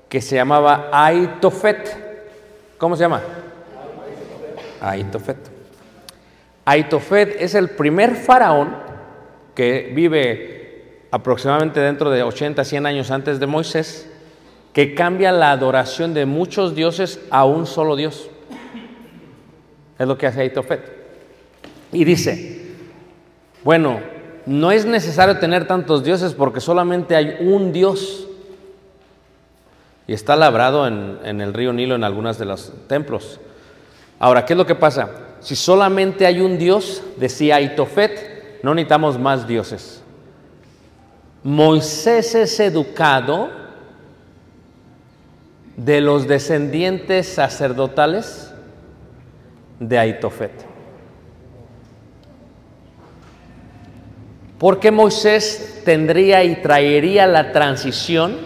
que 0.08 0.20
se 0.20 0.36
llamaba 0.36 0.90
Aitofet. 0.92 2.76
¿Cómo 2.78 2.94
se 2.94 3.02
llama? 3.02 3.20
Aitofet. 4.80 5.38
Aitofet 6.64 7.34
es 7.40 7.56
el 7.56 7.70
primer 7.70 8.14
faraón 8.14 8.76
que 9.56 9.90
vive 9.92 11.06
aproximadamente 11.10 11.80
dentro 11.80 12.10
de 12.10 12.22
80, 12.22 12.62
100 12.62 12.86
años 12.86 13.10
antes 13.10 13.40
de 13.40 13.46
Moisés, 13.48 14.08
que 14.72 14.94
cambia 14.94 15.32
la 15.32 15.50
adoración 15.50 16.14
de 16.14 16.26
muchos 16.26 16.76
dioses 16.76 17.18
a 17.32 17.44
un 17.44 17.66
solo 17.66 17.96
Dios. 17.96 18.30
Es 20.00 20.08
lo 20.08 20.16
que 20.16 20.26
hace 20.26 20.40
Aitofet. 20.40 20.80
Y 21.92 22.06
dice, 22.06 22.62
bueno, 23.62 24.00
no 24.46 24.72
es 24.72 24.86
necesario 24.86 25.38
tener 25.38 25.66
tantos 25.66 26.02
dioses 26.02 26.32
porque 26.32 26.58
solamente 26.58 27.14
hay 27.14 27.36
un 27.40 27.70
Dios. 27.70 28.26
Y 30.06 30.14
está 30.14 30.36
labrado 30.36 30.86
en, 30.86 31.40
el 31.42 31.52
río 31.52 31.74
Nilo 31.74 31.96
en 31.96 32.04
algunos 32.04 32.38
de 32.38 32.46
los 32.46 32.72
templos. 32.86 33.40
Ahora, 34.18 34.46
¿qué 34.46 34.54
es 34.54 34.56
lo 34.56 34.64
que 34.64 34.74
pasa? 34.74 35.10
Si 35.40 35.54
solamente 35.54 36.24
hay 36.24 36.40
un 36.40 36.56
Dios, 36.56 37.02
decía 37.18 37.56
Aitofet, 37.56 38.62
no 38.62 38.74
necesitamos 38.74 39.18
más 39.18 39.46
dioses. 39.46 40.02
Moisés 41.44 42.34
es 42.34 42.58
educado 42.58 43.50
de 45.76 46.00
los 46.00 46.26
descendientes 46.26 47.28
sacerdotales 47.28 48.49
de 49.80 49.98
Aitofet. 49.98 50.52
Porque 54.58 54.90
Moisés 54.92 55.82
tendría 55.84 56.44
y 56.44 56.56
traería 56.56 57.26
la 57.26 57.50
transición 57.50 58.36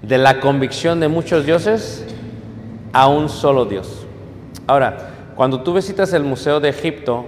de 0.00 0.16
la 0.16 0.40
convicción 0.40 1.00
de 1.00 1.08
muchos 1.08 1.44
dioses 1.44 2.06
a 2.92 3.08
un 3.08 3.28
solo 3.28 3.64
Dios. 3.64 4.06
Ahora, 4.68 5.10
cuando 5.34 5.62
tú 5.62 5.74
visitas 5.74 6.12
el 6.12 6.22
Museo 6.22 6.60
de 6.60 6.68
Egipto, 6.68 7.26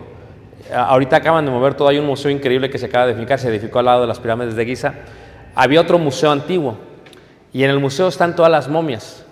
ahorita 0.72 1.16
acaban 1.16 1.44
de 1.44 1.50
mover 1.50 1.74
todo, 1.74 1.88
hay 1.88 1.98
un 1.98 2.06
museo 2.06 2.30
increíble 2.30 2.70
que 2.70 2.78
se 2.78 2.86
acaba 2.86 3.06
de 3.06 3.12
edificar, 3.12 3.40
se 3.40 3.48
edificó 3.48 3.80
al 3.80 3.86
lado 3.86 4.02
de 4.02 4.06
las 4.06 4.20
pirámides 4.20 4.54
de 4.54 4.64
Giza. 4.64 4.94
Había 5.56 5.80
otro 5.80 5.98
museo 5.98 6.30
antiguo 6.30 6.76
y 7.52 7.64
en 7.64 7.70
el 7.70 7.80
museo 7.80 8.06
están 8.06 8.36
todas 8.36 8.52
las 8.52 8.68
momias. 8.68 9.25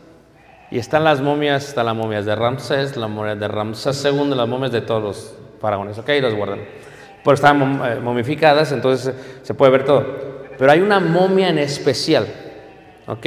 Y 0.75 0.79
están 0.79 1.05
las 1.05 1.21
momias, 1.21 1.69
están 1.69 1.87
las 1.87 1.95
momias 1.95 2.27
de 2.27 2.35
Ramsés, 2.35 2.97
la 2.97 3.07
momia 3.07 3.37
de 3.37 3.47
Ramsés 3.47 4.05
II, 4.05 4.35
las 4.35 4.49
momias 4.49 4.73
de 4.73 4.81
todos 4.81 5.01
los 5.01 5.35
faraones, 5.61 5.97
¿ok? 5.99 6.09
Y 6.09 6.21
los 6.21 6.35
guardan. 6.35 6.63
Pero 7.23 7.33
están 7.35 7.61
mom- 7.61 7.93
eh, 7.93 8.01
momificadas, 8.01 8.73
entonces 8.73 9.15
eh, 9.15 9.19
se 9.43 9.55
puede 9.55 9.71
ver 9.71 9.85
todo. 9.85 10.05
Pero 10.59 10.73
hay 10.73 10.81
una 10.81 10.99
momia 10.99 11.49
en 11.51 11.59
especial, 11.59 12.27
¿ok? 13.07 13.25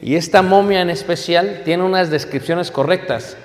Y 0.00 0.14
esta 0.14 0.42
momia 0.42 0.80
en 0.80 0.90
especial 0.90 1.62
tiene 1.64 1.82
unas 1.82 2.08
descripciones 2.08 2.70
correctas. 2.70 3.36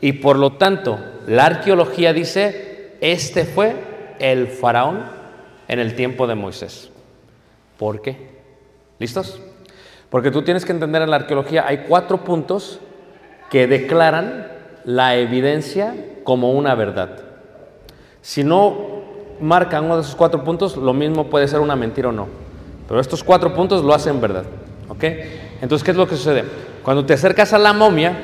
Y 0.00 0.12
por 0.14 0.38
lo 0.38 0.54
tanto, 0.54 0.98
la 1.26 1.44
arqueología 1.44 2.14
dice, 2.14 2.96
este 3.02 3.44
fue 3.44 3.74
el 4.20 4.46
faraón 4.46 5.04
en 5.68 5.80
el 5.80 5.94
tiempo 5.96 6.26
de 6.26 6.34
Moisés. 6.34 6.88
¿Por 7.76 8.00
qué? 8.00 8.16
¿Listos? 8.98 9.38
Porque 10.08 10.30
tú 10.30 10.40
tienes 10.40 10.64
que 10.64 10.72
entender 10.72 11.02
en 11.02 11.10
la 11.10 11.16
arqueología, 11.16 11.66
hay 11.66 11.84
cuatro 11.86 12.24
puntos 12.24 12.80
que 13.50 13.66
declaran 13.66 14.48
la 14.84 15.16
evidencia 15.16 15.94
como 16.24 16.52
una 16.52 16.74
verdad. 16.74 17.10
Si 18.20 18.42
no 18.42 18.96
marcan 19.40 19.84
uno 19.84 19.96
de 19.96 20.02
esos 20.02 20.16
cuatro 20.16 20.42
puntos, 20.42 20.76
lo 20.76 20.92
mismo 20.92 21.26
puede 21.26 21.48
ser 21.48 21.60
una 21.60 21.76
mentira 21.76 22.08
o 22.08 22.12
no. 22.12 22.28
Pero 22.88 23.00
estos 23.00 23.22
cuatro 23.22 23.54
puntos 23.54 23.84
lo 23.84 23.94
hacen 23.94 24.20
verdad. 24.20 24.44
¿Ok? 24.88 25.04
Entonces, 25.60 25.84
¿qué 25.84 25.90
es 25.90 25.96
lo 25.96 26.06
que 26.06 26.16
sucede? 26.16 26.44
Cuando 26.82 27.04
te 27.04 27.14
acercas 27.14 27.52
a 27.52 27.58
la 27.58 27.72
momia, 27.72 28.16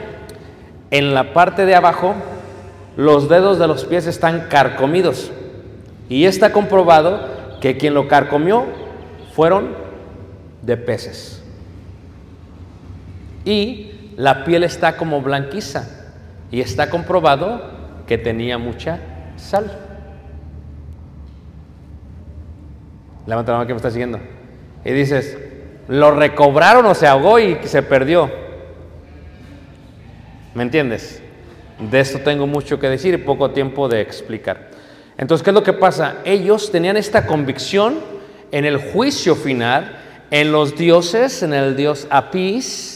en 0.91 1.15
la 1.15 1.33
parte 1.33 1.67
de 1.67 1.75
abajo, 1.75 2.15
los 2.97 3.29
dedos 3.29 3.59
de 3.59 3.67
los 3.67 3.85
pies 3.85 4.07
están 4.07 4.49
carcomidos. 4.49 5.33
Y 6.09 6.27
está 6.27 6.53
comprobado 6.53 7.21
que 7.61 7.77
quien 7.77 7.95
lo 7.95 8.09
carcomió 8.09 8.67
fueron 9.35 9.75
de 10.63 10.77
peces. 10.77 11.43
Y 13.45 13.92
la 14.23 14.45
piel 14.45 14.63
está 14.63 14.97
como 14.97 15.21
blanquiza. 15.21 15.85
Y 16.53 16.61
está 16.61 16.89
comprobado 16.91 17.61
que 18.07 18.19
tenía 18.19 18.57
mucha 18.57 19.01
sal. 19.37 19.77
Levanta 23.27 23.51
la 23.51 23.59
mano 23.59 23.67
que 23.67 23.73
me 23.73 23.79
está 23.79 23.91
siguiendo. 23.91 24.21
Y 24.85 24.93
dices, 24.93 25.37
lo 25.89 26.13
recobraron 26.13 26.87
o 26.87 26.95
se 26.95 27.09
ahogó 27.09 27.41
y 27.41 27.59
se 27.65 27.83
perdió. 27.83 28.31
¿Me 30.55 30.63
entiendes? 30.63 31.21
De 31.91 31.99
esto 31.99 32.21
tengo 32.21 32.47
mucho 32.47 32.79
que 32.79 32.89
decir 32.89 33.15
y 33.15 33.17
poco 33.17 33.51
tiempo 33.51 33.89
de 33.89 34.03
explicar. 34.03 34.69
Entonces, 35.19 35.43
¿qué 35.43 35.51
es 35.51 35.55
lo 35.55 35.65
que 35.65 35.73
pasa? 35.73 36.19
Ellos 36.25 36.71
tenían 36.71 36.97
esta 36.97 37.27
convicción 37.27 37.99
en 38.53 38.67
el 38.67 38.77
juicio 38.77 39.35
final, 39.35 39.99
en 40.31 40.53
los 40.53 40.77
dioses, 40.77 41.43
en 41.43 41.55
el 41.55 41.75
dios 41.75 42.07
Apis, 42.09 42.92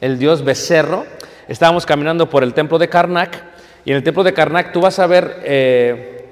el 0.00 0.18
dios 0.18 0.44
becerro. 0.44 1.04
Estábamos 1.48 1.86
caminando 1.86 2.28
por 2.28 2.42
el 2.42 2.54
templo 2.54 2.78
de 2.78 2.88
Karnak 2.88 3.42
y 3.84 3.90
en 3.90 3.96
el 3.96 4.02
templo 4.02 4.22
de 4.24 4.34
Karnak 4.34 4.72
tú 4.72 4.80
vas 4.80 4.98
a 4.98 5.06
ver 5.06 5.40
eh, 5.44 6.24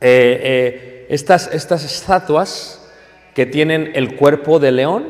eh, 0.00 0.40
eh, 0.42 1.06
estas, 1.10 1.52
estas 1.52 1.84
estatuas 1.84 2.88
que 3.34 3.46
tienen 3.46 3.92
el 3.94 4.16
cuerpo 4.16 4.58
de 4.58 4.72
león 4.72 5.08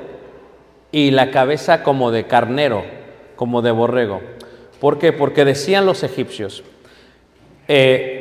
y 0.90 1.10
la 1.10 1.30
cabeza 1.30 1.82
como 1.82 2.10
de 2.10 2.26
carnero, 2.26 2.84
como 3.36 3.62
de 3.62 3.70
borrego. 3.70 4.20
¿Por 4.80 4.98
qué? 4.98 5.12
Porque 5.12 5.44
decían 5.44 5.86
los 5.86 6.02
egipcios, 6.02 6.62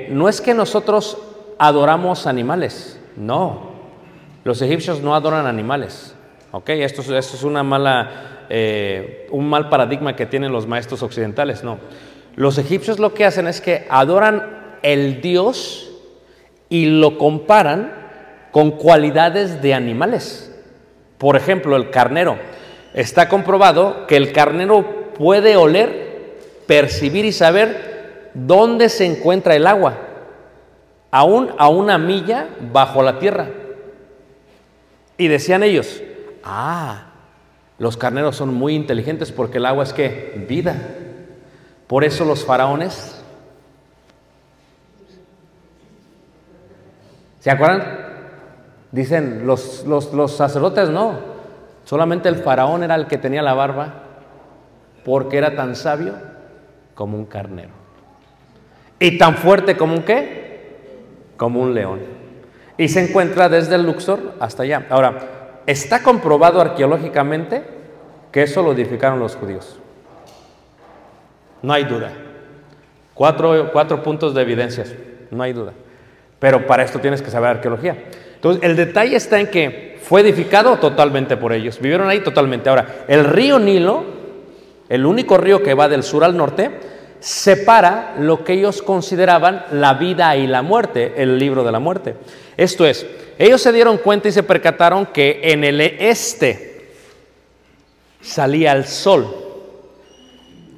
no 0.10 0.28
es 0.30 0.42
que 0.42 0.54
nosotros 0.54 1.18
adoramos 1.58 2.28
animales, 2.28 3.00
no. 3.16 3.72
Los 4.44 4.62
egipcios 4.62 5.02
no 5.02 5.16
adoran 5.16 5.46
animales. 5.46 6.14
¿Ok? 6.52 6.70
Esto, 6.70 7.02
es- 7.02 7.10
esto 7.10 7.36
es 7.38 7.44
una 7.44 7.64
mala, 7.64 8.37
eh, 8.50 9.28
un 9.32 9.50
mal 9.50 9.70
paradigma 9.70 10.16
que 10.16 10.26
tienen 10.26 10.52
los 10.52 10.68
maestros 10.68 11.04
occidentales. 11.04 11.64
No. 11.64 11.80
Los 12.36 12.58
egipcios 12.58 13.00
lo 13.00 13.14
que 13.14 13.26
hacen 13.26 13.48
es 13.48 13.62
que 13.62 13.86
adoran 13.90 14.78
el 14.84 15.22
dios 15.22 15.92
y 16.70 16.86
lo 16.86 17.18
comparan 17.18 17.94
con 18.52 18.72
cualidades 18.72 19.62
de 19.62 19.74
animales. 19.74 20.54
Por 21.18 21.36
ejemplo, 21.36 21.76
el 21.76 21.90
carnero. 21.90 22.38
Está 22.94 23.30
comprobado 23.30 24.08
que 24.08 24.16
el 24.18 24.32
carnero 24.32 25.12
puede 25.18 25.58
oler, 25.58 26.36
percibir 26.68 27.26
y 27.26 27.32
saber 27.32 28.32
dónde 28.34 28.90
se 28.90 29.06
encuentra 29.06 29.56
el 29.56 29.68
agua, 29.68 29.98
aún 31.12 31.52
a 31.58 31.70
una 31.70 31.98
milla 31.98 32.48
bajo 32.72 33.02
la 33.02 33.20
tierra. 33.20 33.50
Y 35.18 35.28
decían 35.28 35.64
ellos, 35.64 36.02
ah, 36.44 37.12
los 37.80 37.98
carneros 37.98 38.36
son 38.36 38.54
muy 38.54 38.76
inteligentes 38.76 39.32
porque 39.32 39.60
el 39.60 39.66
agua 39.66 39.84
es 39.84 39.94
que 39.94 40.46
vida. 40.48 40.76
Por 41.88 42.04
eso 42.04 42.26
los 42.26 42.44
faraones, 42.44 43.24
¿se 47.40 47.52
acuerdan? 47.52 47.84
Dicen, 48.92 49.46
los, 49.46 49.86
los, 49.86 50.14
los 50.14 50.36
sacerdotes 50.36 50.90
no, 50.90 51.20
solamente 51.86 52.30
el 52.30 52.38
faraón 52.38 52.84
era 52.84 52.96
el 52.96 53.08
que 53.08 53.18
tenía 53.18 53.42
la 53.42 53.54
barba 53.54 54.04
porque 55.06 55.38
era 55.38 55.56
tan 55.56 55.76
sabio 55.76 56.16
como 56.96 57.18
un 57.18 57.26
carnero. 57.26 57.70
Y 59.00 59.18
tan 59.18 59.36
fuerte 59.36 59.78
como 59.78 59.94
un 59.94 60.04
qué? 60.04 60.76
Como 61.38 61.62
un 61.62 61.74
león. 61.74 62.00
Y 62.78 62.90
se 62.90 63.08
encuentra 63.08 63.48
desde 63.48 63.76
el 63.76 63.84
Luxor 63.84 64.34
hasta 64.40 64.64
allá. 64.64 64.88
Ahora, 64.90 65.37
está 65.68 66.02
comprobado 66.02 66.60
arqueológicamente 66.60 67.64
que 68.32 68.42
eso 68.42 68.64
lo 68.64 68.72
edificaron 68.72 69.20
los 69.20 69.36
judíos. 69.36 69.78
No 71.62 71.74
hay 71.74 71.84
duda. 71.84 72.12
Cuatro, 73.14 73.72
cuatro 73.72 74.02
puntos 74.02 74.34
de 74.34 74.42
evidencias, 74.42 74.94
no 75.30 75.44
hay 75.44 75.54
duda. 75.54 75.74
Pero 76.40 76.66
para 76.66 76.84
esto 76.84 77.00
tienes 77.00 77.22
que 77.22 77.30
saber 77.30 77.50
arqueología. 77.50 78.06
Entonces, 78.36 78.64
el 78.64 78.76
detalle 78.76 79.16
está 79.16 79.40
en 79.40 79.48
que 79.48 80.00
fue 80.02 80.22
edificado 80.22 80.78
totalmente 80.78 81.36
por 81.36 81.52
ellos. 81.52 81.80
Vivieron 81.80 82.08
ahí 82.08 82.22
totalmente. 82.22 82.70
Ahora, 82.70 83.06
el 83.08 83.26
río 83.26 83.60
Nilo, 83.60 84.06
el 84.88 85.06
único 85.06 85.38
río 85.38 85.64
que 85.64 85.74
va 85.74 85.90
del 85.90 86.04
sur 86.04 86.24
al 86.24 86.38
norte, 86.38 86.72
separa 87.20 88.16
lo 88.20 88.44
que 88.44 88.54
ellos 88.54 88.82
consideraban 88.82 89.66
la 89.72 89.96
vida 89.96 90.36
y 90.36 90.48
la 90.48 90.62
muerte, 90.62 91.14
el 91.18 91.40
libro 91.40 91.64
de 91.64 91.72
la 91.72 91.80
muerte. 91.80 92.16
Esto 92.56 92.86
es, 92.86 93.06
ellos 93.38 93.62
se 93.62 93.72
dieron 93.72 93.98
cuenta 93.98 94.28
y 94.28 94.32
se 94.32 94.44
percataron 94.44 95.06
que 95.08 95.40
en 95.44 95.64
el 95.64 95.82
este 95.82 96.92
salía 98.22 98.74
el 98.74 98.86
sol. 98.86 99.28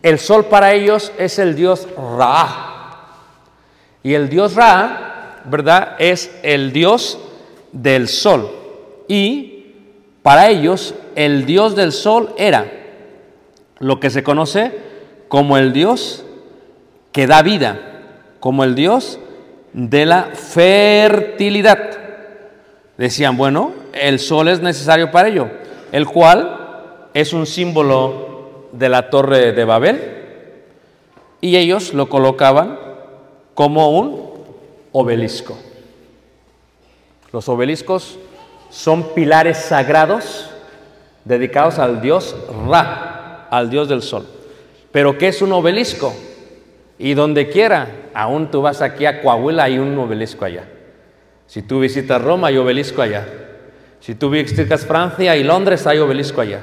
El 0.01 0.19
sol 0.19 0.45
para 0.45 0.73
ellos 0.73 1.11
es 1.17 1.39
el 1.39 1.55
dios 1.55 1.87
Ra. 2.17 2.65
Y 4.01 4.13
el 4.13 4.29
dios 4.29 4.55
Ra, 4.55 5.41
¿verdad? 5.45 5.95
Es 5.99 6.31
el 6.43 6.71
dios 6.71 7.19
del 7.71 8.07
sol. 8.07 8.49
Y 9.07 9.73
para 10.21 10.49
ellos 10.49 10.93
el 11.15 11.45
dios 11.45 11.75
del 11.75 11.91
sol 11.91 12.33
era 12.37 12.71
lo 13.79 13.99
que 13.99 14.09
se 14.09 14.23
conoce 14.23 14.71
como 15.27 15.57
el 15.57 15.73
dios 15.73 16.25
que 17.11 17.27
da 17.27 17.41
vida, 17.41 17.79
como 18.39 18.63
el 18.63 18.75
dios 18.75 19.19
de 19.73 20.05
la 20.05 20.23
fertilidad. 20.33 21.79
Decían, 22.97 23.37
bueno, 23.37 23.71
el 23.93 24.19
sol 24.19 24.47
es 24.47 24.61
necesario 24.61 25.11
para 25.11 25.29
ello, 25.29 25.47
el 25.91 26.05
cual 26.05 27.07
es 27.13 27.33
un 27.33 27.45
símbolo 27.45 28.67
de 28.71 28.89
la 28.89 29.09
torre 29.09 29.51
de 29.53 29.65
Babel, 29.65 30.15
y 31.41 31.55
ellos 31.55 31.93
lo 31.93 32.09
colocaban 32.09 32.77
como 33.53 33.97
un 33.97 34.29
obelisco. 34.91 35.57
Los 37.31 37.47
obeliscos 37.47 38.17
son 38.69 39.13
pilares 39.13 39.57
sagrados 39.57 40.49
dedicados 41.25 41.79
al 41.79 42.01
dios 42.01 42.35
Ra, 42.67 43.47
al 43.49 43.69
dios 43.69 43.87
del 43.87 44.01
sol. 44.01 44.25
Pero 44.91 45.17
¿qué 45.17 45.27
es 45.27 45.41
un 45.41 45.51
obelisco? 45.51 46.13
Y 46.99 47.13
donde 47.13 47.49
quiera, 47.49 47.87
aún 48.13 48.51
tú 48.51 48.61
vas 48.61 48.81
aquí 48.81 49.05
a 49.05 49.21
Coahuila, 49.21 49.63
hay 49.63 49.79
un 49.79 49.97
obelisco 49.97 50.43
allá. 50.43 50.65
Si 51.47 51.61
tú 51.61 51.79
visitas 51.79 52.21
Roma, 52.21 52.49
hay 52.49 52.57
obelisco 52.57 53.01
allá. 53.01 53.25
Si 54.01 54.15
tú 54.15 54.29
visitas 54.29 54.85
Francia 54.85 55.35
y 55.37 55.43
Londres, 55.43 55.87
hay 55.87 55.97
obelisco 55.99 56.41
allá. 56.41 56.59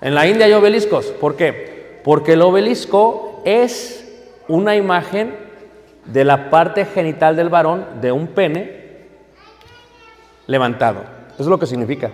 En 0.00 0.14
la 0.14 0.26
India 0.26 0.46
hay 0.46 0.52
obeliscos. 0.52 1.06
¿Por 1.06 1.36
qué? 1.36 2.00
Porque 2.02 2.32
el 2.32 2.42
obelisco 2.42 3.42
es 3.44 4.04
una 4.48 4.74
imagen 4.74 5.36
de 6.04 6.24
la 6.24 6.50
parte 6.50 6.84
genital 6.84 7.36
del 7.36 7.48
varón, 7.48 8.00
de 8.00 8.10
un 8.10 8.26
pene 8.26 9.06
levantado. 10.48 11.04
Eso 11.34 11.44
es 11.44 11.48
lo 11.48 11.58
que 11.58 11.66
significa. 11.66 12.10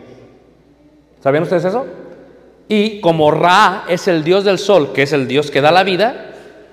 ¿Sabían 1.20 1.42
ustedes 1.42 1.64
eso? 1.64 1.86
Y 2.68 3.00
como 3.00 3.30
Ra 3.30 3.84
es 3.88 4.08
el 4.08 4.24
dios 4.24 4.44
del 4.44 4.58
sol, 4.58 4.92
que 4.92 5.02
es 5.02 5.12
el 5.12 5.26
dios 5.26 5.50
que 5.50 5.60
da 5.60 5.70
la 5.70 5.84
vida, 5.84 6.31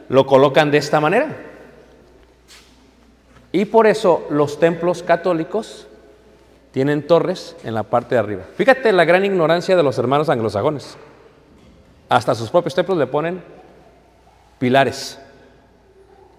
lo 0.09 0.25
colocan 0.25 0.71
de 0.71 0.79
esta 0.79 0.99
manera. 0.99 1.35
Y 3.51 3.65
por 3.65 3.87
eso 3.87 4.27
los 4.29 4.59
templos 4.59 5.01
católicos 5.01 5.87
tienen 6.71 7.07
torres 7.07 7.55
en 7.63 7.73
la 7.73 7.83
parte 7.83 8.15
de 8.15 8.19
arriba. 8.19 8.43
Fíjate 8.55 8.91
la 8.91 9.05
gran 9.05 9.25
ignorancia 9.25 9.75
de 9.75 9.83
los 9.83 9.97
hermanos 9.97 10.29
anglosajones. 10.29 10.97
Hasta 12.09 12.35
sus 12.35 12.49
propios 12.49 12.75
templos 12.75 12.97
le 12.97 13.07
ponen 13.07 13.41
pilares, 14.59 15.19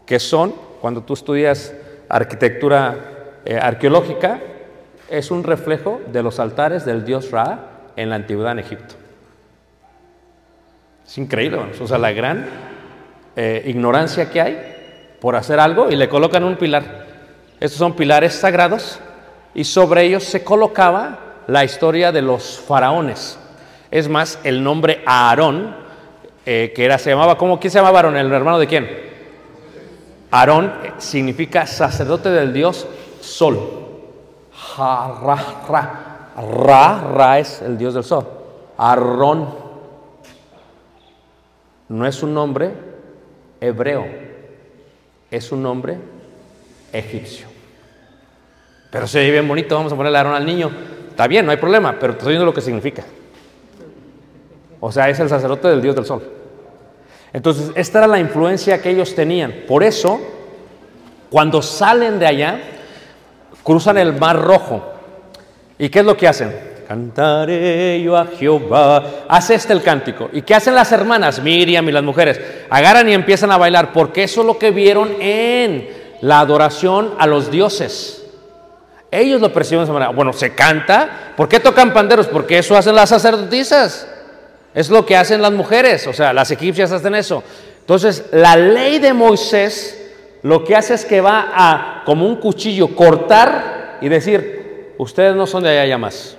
que 0.06 0.18
son, 0.18 0.54
cuando 0.80 1.02
tú 1.02 1.14
estudias 1.14 1.72
arquitectura 2.08 3.38
eh, 3.44 3.56
arqueológica, 3.56 4.40
es 5.08 5.30
un 5.30 5.42
reflejo 5.42 6.00
de 6.12 6.22
los 6.22 6.38
altares 6.38 6.84
del 6.84 7.04
dios 7.04 7.30
Ra 7.30 7.70
en 7.96 8.10
la 8.10 8.16
antigüedad 8.16 8.52
en 8.52 8.58
Egipto. 8.60 8.94
Es 11.04 11.18
increíble, 11.18 11.58
o 11.80 11.86
sea, 11.88 11.98
la 11.98 12.12
gran 12.12 12.69
eh, 13.36 13.62
ignorancia 13.66 14.30
que 14.30 14.40
hay 14.40 15.16
por 15.20 15.36
hacer 15.36 15.60
algo 15.60 15.90
y 15.90 15.96
le 15.96 16.08
colocan 16.08 16.44
un 16.44 16.56
pilar. 16.56 17.06
Estos 17.60 17.78
son 17.78 17.94
pilares 17.94 18.34
sagrados 18.34 18.98
y 19.54 19.64
sobre 19.64 20.04
ellos 20.04 20.24
se 20.24 20.42
colocaba 20.44 21.18
la 21.46 21.64
historia 21.64 22.12
de 22.12 22.22
los 22.22 22.58
faraones. 22.58 23.38
Es 23.90 24.08
más, 24.08 24.38
el 24.44 24.62
nombre 24.62 25.02
Aarón, 25.06 25.74
eh, 26.46 26.72
que 26.74 26.84
era, 26.84 26.98
se 26.98 27.10
llamaba, 27.10 27.36
¿cómo? 27.36 27.58
¿Quién 27.58 27.70
se 27.70 27.78
llamaba 27.78 27.98
Aarón? 27.98 28.16
¿El 28.16 28.32
hermano 28.32 28.58
de 28.58 28.66
quién? 28.66 28.88
Aarón 30.30 30.72
eh, 30.84 30.92
significa 30.98 31.66
sacerdote 31.66 32.30
del 32.30 32.52
dios 32.52 32.86
Sol. 33.20 33.58
Ra, 34.76 35.14
ra. 35.68 36.20
Ra, 36.36 37.12
ra 37.14 37.38
es 37.38 37.60
el 37.62 37.76
dios 37.76 37.94
del 37.94 38.04
sol. 38.04 38.26
Aarón 38.78 39.48
no 41.88 42.06
es 42.06 42.22
un 42.22 42.32
nombre 42.32 42.72
hebreo, 43.60 44.06
es 45.30 45.52
un 45.52 45.62
nombre 45.62 45.98
egipcio. 46.92 47.46
Pero 48.90 49.06
se 49.06 49.20
ve 49.20 49.30
bien 49.30 49.46
bonito, 49.46 49.76
vamos 49.76 49.92
a 49.92 49.96
ponerle 49.96 50.18
Aarón 50.18 50.34
al 50.34 50.44
niño. 50.44 50.70
Está 51.10 51.26
bien, 51.26 51.44
no 51.44 51.52
hay 51.52 51.58
problema, 51.58 51.96
pero 51.98 52.14
te 52.14 52.18
estoy 52.18 52.32
diciendo 52.32 52.46
lo 52.46 52.54
que 52.54 52.60
significa. 52.60 53.04
O 54.80 54.90
sea, 54.90 55.08
es 55.08 55.20
el 55.20 55.28
sacerdote 55.28 55.68
del 55.68 55.82
dios 55.82 55.94
del 55.94 56.06
sol. 56.06 56.22
Entonces, 57.32 57.70
esta 57.76 57.98
era 57.98 58.06
la 58.08 58.18
influencia 58.18 58.80
que 58.82 58.90
ellos 58.90 59.14
tenían. 59.14 59.54
Por 59.68 59.84
eso, 59.84 60.20
cuando 61.28 61.62
salen 61.62 62.18
de 62.18 62.26
allá, 62.26 62.60
cruzan 63.62 63.98
el 63.98 64.18
mar 64.18 64.40
rojo. 64.40 64.82
¿Y 65.78 65.88
qué 65.88 66.00
es 66.00 66.04
lo 66.04 66.16
que 66.16 66.26
hacen? 66.26 66.52
Cantaré 66.88 68.02
yo 68.02 68.16
a 68.16 68.26
Jehová. 68.26 69.04
Hace 69.28 69.54
este 69.54 69.72
el 69.72 69.82
cántico. 69.82 70.28
¿Y 70.32 70.42
qué 70.42 70.56
hacen 70.56 70.74
las 70.74 70.90
hermanas, 70.90 71.40
Miriam 71.40 71.88
y 71.88 71.92
las 71.92 72.02
mujeres? 72.02 72.40
Agarran 72.70 73.08
y 73.08 73.14
empiezan 73.14 73.50
a 73.50 73.58
bailar, 73.58 73.92
porque 73.92 74.22
eso 74.22 74.40
es 74.40 74.46
lo 74.46 74.58
que 74.58 74.70
vieron 74.70 75.20
en 75.20 75.88
la 76.20 76.40
adoración 76.40 77.14
a 77.18 77.26
los 77.26 77.50
dioses. 77.50 78.24
Ellos 79.10 79.40
lo 79.40 79.52
perciben 79.52 79.80
de 79.80 79.84
esa 79.84 79.92
manera. 79.92 80.12
Bueno, 80.12 80.32
se 80.32 80.54
canta. 80.54 81.32
¿Por 81.36 81.48
qué 81.48 81.58
tocan 81.58 81.92
panderos? 81.92 82.28
Porque 82.28 82.58
eso 82.58 82.76
hacen 82.76 82.94
las 82.94 83.08
sacerdotisas. 83.08 84.06
Es 84.72 84.88
lo 84.88 85.04
que 85.04 85.16
hacen 85.16 85.42
las 85.42 85.50
mujeres. 85.50 86.06
O 86.06 86.12
sea, 86.12 86.32
las 86.32 86.50
egipcias 86.52 86.92
hacen 86.92 87.16
eso. 87.16 87.42
Entonces, 87.80 88.26
la 88.30 88.56
ley 88.56 89.00
de 89.00 89.12
Moisés 89.12 90.00
lo 90.42 90.64
que 90.64 90.74
hace 90.74 90.94
es 90.94 91.04
que 91.04 91.20
va 91.20 91.50
a, 91.52 92.02
como 92.04 92.26
un 92.26 92.36
cuchillo, 92.36 92.94
cortar 92.94 93.98
y 94.00 94.08
decir, 94.08 94.94
ustedes 94.96 95.34
no 95.34 95.46
son 95.46 95.64
de 95.64 95.70
allá 95.70 95.86
ya 95.86 95.98
más. 95.98 96.36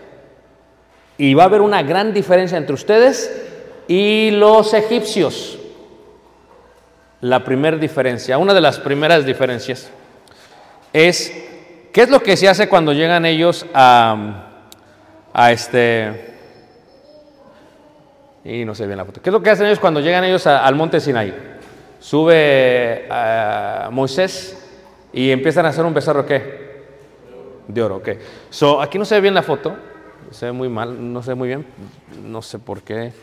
Y 1.17 1.33
va 1.33 1.43
a 1.43 1.45
haber 1.47 1.61
una 1.61 1.83
gran 1.83 2.13
diferencia 2.13 2.57
entre 2.57 2.73
ustedes 2.73 3.31
y 3.87 4.31
los 4.31 4.73
egipcios. 4.73 5.59
La 7.21 7.43
primera 7.43 7.77
diferencia, 7.77 8.37
una 8.37 8.53
de 8.53 8.61
las 8.61 8.79
primeras 8.79 9.25
diferencias, 9.25 9.89
es, 10.91 11.31
¿qué 11.93 12.01
es 12.01 12.09
lo 12.09 12.21
que 12.21 12.35
se 12.35 12.49
hace 12.49 12.67
cuando 12.67 12.93
llegan 12.93 13.25
ellos 13.25 13.65
a, 13.73 14.47
este... 15.51 16.29
Y 18.43 18.65
no 18.65 18.73
se 18.73 18.87
ve 18.87 18.93
en 18.93 18.97
la 18.97 19.05
foto. 19.05 19.21
¿Qué 19.21 19.29
es 19.29 19.33
lo 19.33 19.43
que 19.43 19.51
hacen 19.51 19.67
ellos 19.67 19.79
cuando 19.79 19.99
llegan 19.99 20.23
ellos 20.23 20.47
al 20.47 20.73
monte 20.73 20.99
Sinaí? 20.99 21.31
Sube 21.99 23.07
a 23.11 23.89
Moisés 23.91 24.57
y 25.13 25.29
empiezan 25.29 25.67
a 25.67 25.69
hacer 25.69 25.85
un 25.85 25.93
becerro, 25.93 26.25
¿qué? 26.25 26.81
De 27.67 27.83
oro, 27.83 27.97
ok. 27.97 28.09
So, 28.49 28.81
aquí 28.81 28.97
no 28.97 29.05
se 29.05 29.13
ve 29.15 29.21
bien 29.21 29.35
la 29.35 29.43
foto, 29.43 29.75
se 30.31 30.47
ve 30.47 30.51
muy 30.51 30.69
mal, 30.69 31.13
no 31.13 31.21
se 31.21 31.31
ve 31.31 31.35
muy 31.35 31.47
bien, 31.49 31.65
no 32.23 32.41
sé 32.41 32.57
por 32.57 32.81
qué 32.81 33.13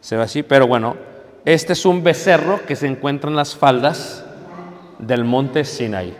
se 0.00 0.16
ve 0.16 0.22
así, 0.22 0.42
pero 0.42 0.66
bueno, 0.66 0.96
este 1.44 1.72
es 1.72 1.84
un 1.84 2.04
becerro 2.04 2.60
que 2.66 2.76
se 2.76 2.86
encuentra 2.86 3.28
en 3.28 3.36
las 3.36 3.56
faldas 3.56 4.24
del 4.98 5.24
monte 5.24 5.64
Sinai. 5.64 6.14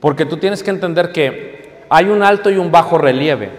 Porque 0.00 0.26
tú 0.26 0.36
tienes 0.36 0.62
que 0.62 0.70
entender 0.70 1.12
que 1.12 1.84
hay 1.88 2.06
un 2.06 2.22
alto 2.22 2.50
y 2.50 2.56
un 2.56 2.72
bajo 2.72 2.98
relieve. 2.98 3.50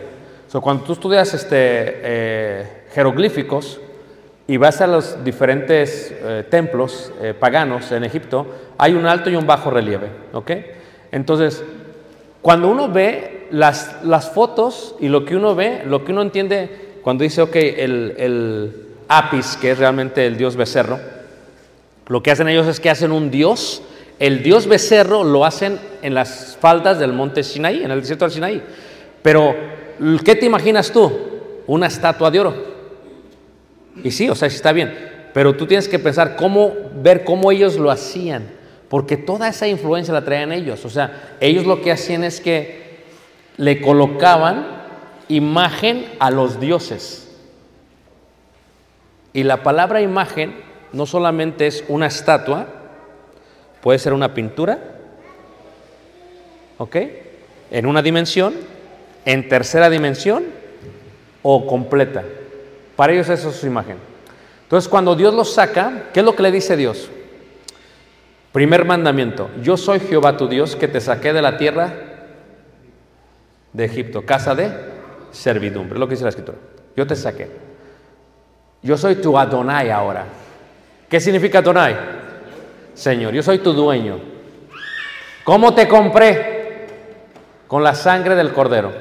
So, 0.48 0.62
cuando 0.62 0.84
tú 0.84 0.94
estudias 0.94 1.34
este, 1.34 1.56
eh, 1.58 2.84
jeroglíficos 2.94 3.80
y 4.48 4.58
vas 4.58 4.82
a 4.82 4.88
los 4.88 5.24
diferentes 5.24 6.14
eh, 6.22 6.46
templos 6.50 7.12
eh, 7.22 7.34
paganos 7.34 7.92
en 7.92 8.04
Egipto, 8.04 8.46
hay 8.78 8.94
un 8.94 9.06
alto 9.06 9.30
y 9.30 9.36
un 9.36 9.48
bajo 9.48 9.72
relieve. 9.72 10.10
¿ok? 10.34 10.52
Entonces, 11.12 11.64
cuando 12.42 12.68
uno 12.68 12.90
ve 12.90 13.48
las, 13.50 14.04
las 14.04 14.30
fotos 14.30 14.96
y 15.00 15.08
lo 15.08 15.26
que 15.26 15.36
uno 15.36 15.56
ve, 15.56 15.84
lo 15.86 16.04
que 16.04 16.12
uno 16.12 16.22
entiende 16.22 17.00
cuando 17.02 17.24
dice, 17.24 17.42
ok, 17.42 17.56
el, 17.56 18.16
el 18.18 18.85
Apis, 19.08 19.58
que 19.58 19.72
es 19.72 19.78
realmente 19.78 20.26
el 20.26 20.38
dios 20.38 20.56
becerro, 20.56 21.00
lo 22.08 22.22
que 22.22 22.32
hacen 22.32 22.48
ellos 22.48 22.68
es 22.68 22.80
que 22.80 22.90
hacen 22.90 23.12
un 23.12 23.32
dios. 23.32 23.82
El 24.20 24.44
dios 24.44 24.68
becerro 24.68 25.24
lo 25.24 25.46
hacen 25.46 25.80
en 26.02 26.14
las 26.14 26.58
faldas 26.60 27.00
del 27.00 27.14
monte 27.14 27.44
Sinaí, 27.44 27.84
en 27.84 27.92
el 27.92 28.02
desierto 28.02 28.26
del 28.26 28.32
Sinaí. 28.32 28.64
Pero, 29.22 29.56
¿qué 30.24 30.36
te 30.36 30.46
imaginas 30.46 30.92
tú? 30.92 31.12
Una 31.68 31.88
estatua 31.88 32.30
de 32.30 32.40
oro. 32.40 32.56
Y 34.04 34.12
sí, 34.12 34.30
o 34.30 34.36
sea, 34.36 34.50
sí 34.50 34.56
está 34.56 34.72
bien. 34.72 34.96
Pero 35.34 35.56
tú 35.56 35.66
tienes 35.66 35.90
que 35.90 36.00
pensar 36.00 36.36
cómo, 36.36 36.74
ver 37.02 37.24
cómo 37.24 37.52
ellos 37.52 37.76
lo 37.76 37.90
hacían. 37.90 38.44
Porque 38.88 39.18
toda 39.18 39.50
esa 39.50 39.68
influencia 39.68 40.14
la 40.14 40.24
traían 40.24 40.52
ellos. 40.52 40.86
O 40.86 40.90
sea, 40.90 41.36
ellos 41.40 41.66
lo 41.66 41.82
que 41.82 41.92
hacían 41.92 42.24
es 42.24 42.40
que 42.40 43.04
le 43.58 43.82
colocaban 43.82 44.68
imagen 45.28 46.06
a 46.20 46.30
los 46.30 46.60
dioses. 46.60 47.25
Y 49.36 49.44
la 49.44 49.64
palabra 49.64 50.00
imagen 50.00 50.56
no 50.94 51.06
solamente 51.06 51.68
es 51.68 51.84
una 51.90 52.08
estatua, 52.08 52.68
puede 53.82 54.00
ser 54.00 54.14
una 54.14 54.34
pintura, 54.34 54.80
¿ok? 56.78 56.96
En 57.70 57.86
una 57.86 58.02
dimensión, 58.02 58.54
en 59.26 59.50
tercera 59.50 59.90
dimensión 59.90 60.46
o 61.44 61.68
completa. 61.68 62.24
Para 62.96 63.12
ellos 63.12 63.28
eso 63.28 63.50
es 63.50 63.58
su 63.58 63.68
imagen. 63.68 63.98
Entonces 64.64 64.88
cuando 64.88 65.18
Dios 65.18 65.34
los 65.34 65.54
saca, 65.54 66.06
¿qué 66.14 66.22
es 66.22 66.26
lo 66.26 66.34
que 66.34 66.44
le 66.44 66.52
dice 66.54 66.78
Dios? 66.78 67.10
Primer 68.54 68.86
mandamiento, 68.86 69.50
yo 69.62 69.76
soy 69.76 70.00
Jehová 70.00 70.38
tu 70.38 70.48
Dios 70.48 70.78
que 70.78 70.88
te 70.88 71.02
saqué 71.02 71.34
de 71.34 71.42
la 71.42 71.58
tierra 71.58 71.94
de 73.74 73.84
Egipto, 73.84 74.26
casa 74.26 74.56
de 74.56 74.72
servidumbre, 75.32 76.00
lo 76.00 76.08
que 76.08 76.12
dice 76.12 76.24
la 76.24 76.30
escritura. 76.30 76.58
Yo 76.96 77.06
te 77.06 77.18
saqué. 77.18 77.65
Yo 78.86 78.96
soy 78.96 79.16
tu 79.16 79.36
Adonai 79.36 79.90
ahora. 79.90 80.26
¿Qué 81.10 81.20
significa 81.20 81.58
Adonai? 81.58 81.98
Señor, 82.94 83.34
yo 83.34 83.42
soy 83.42 83.58
tu 83.58 83.74
dueño. 83.74 84.20
¿Cómo 85.44 85.74
te 85.74 85.88
compré? 85.88 86.86
Con 87.68 87.82
la 87.84 87.96
sangre 87.96 88.36
del 88.36 88.54
cordero. 88.54 88.92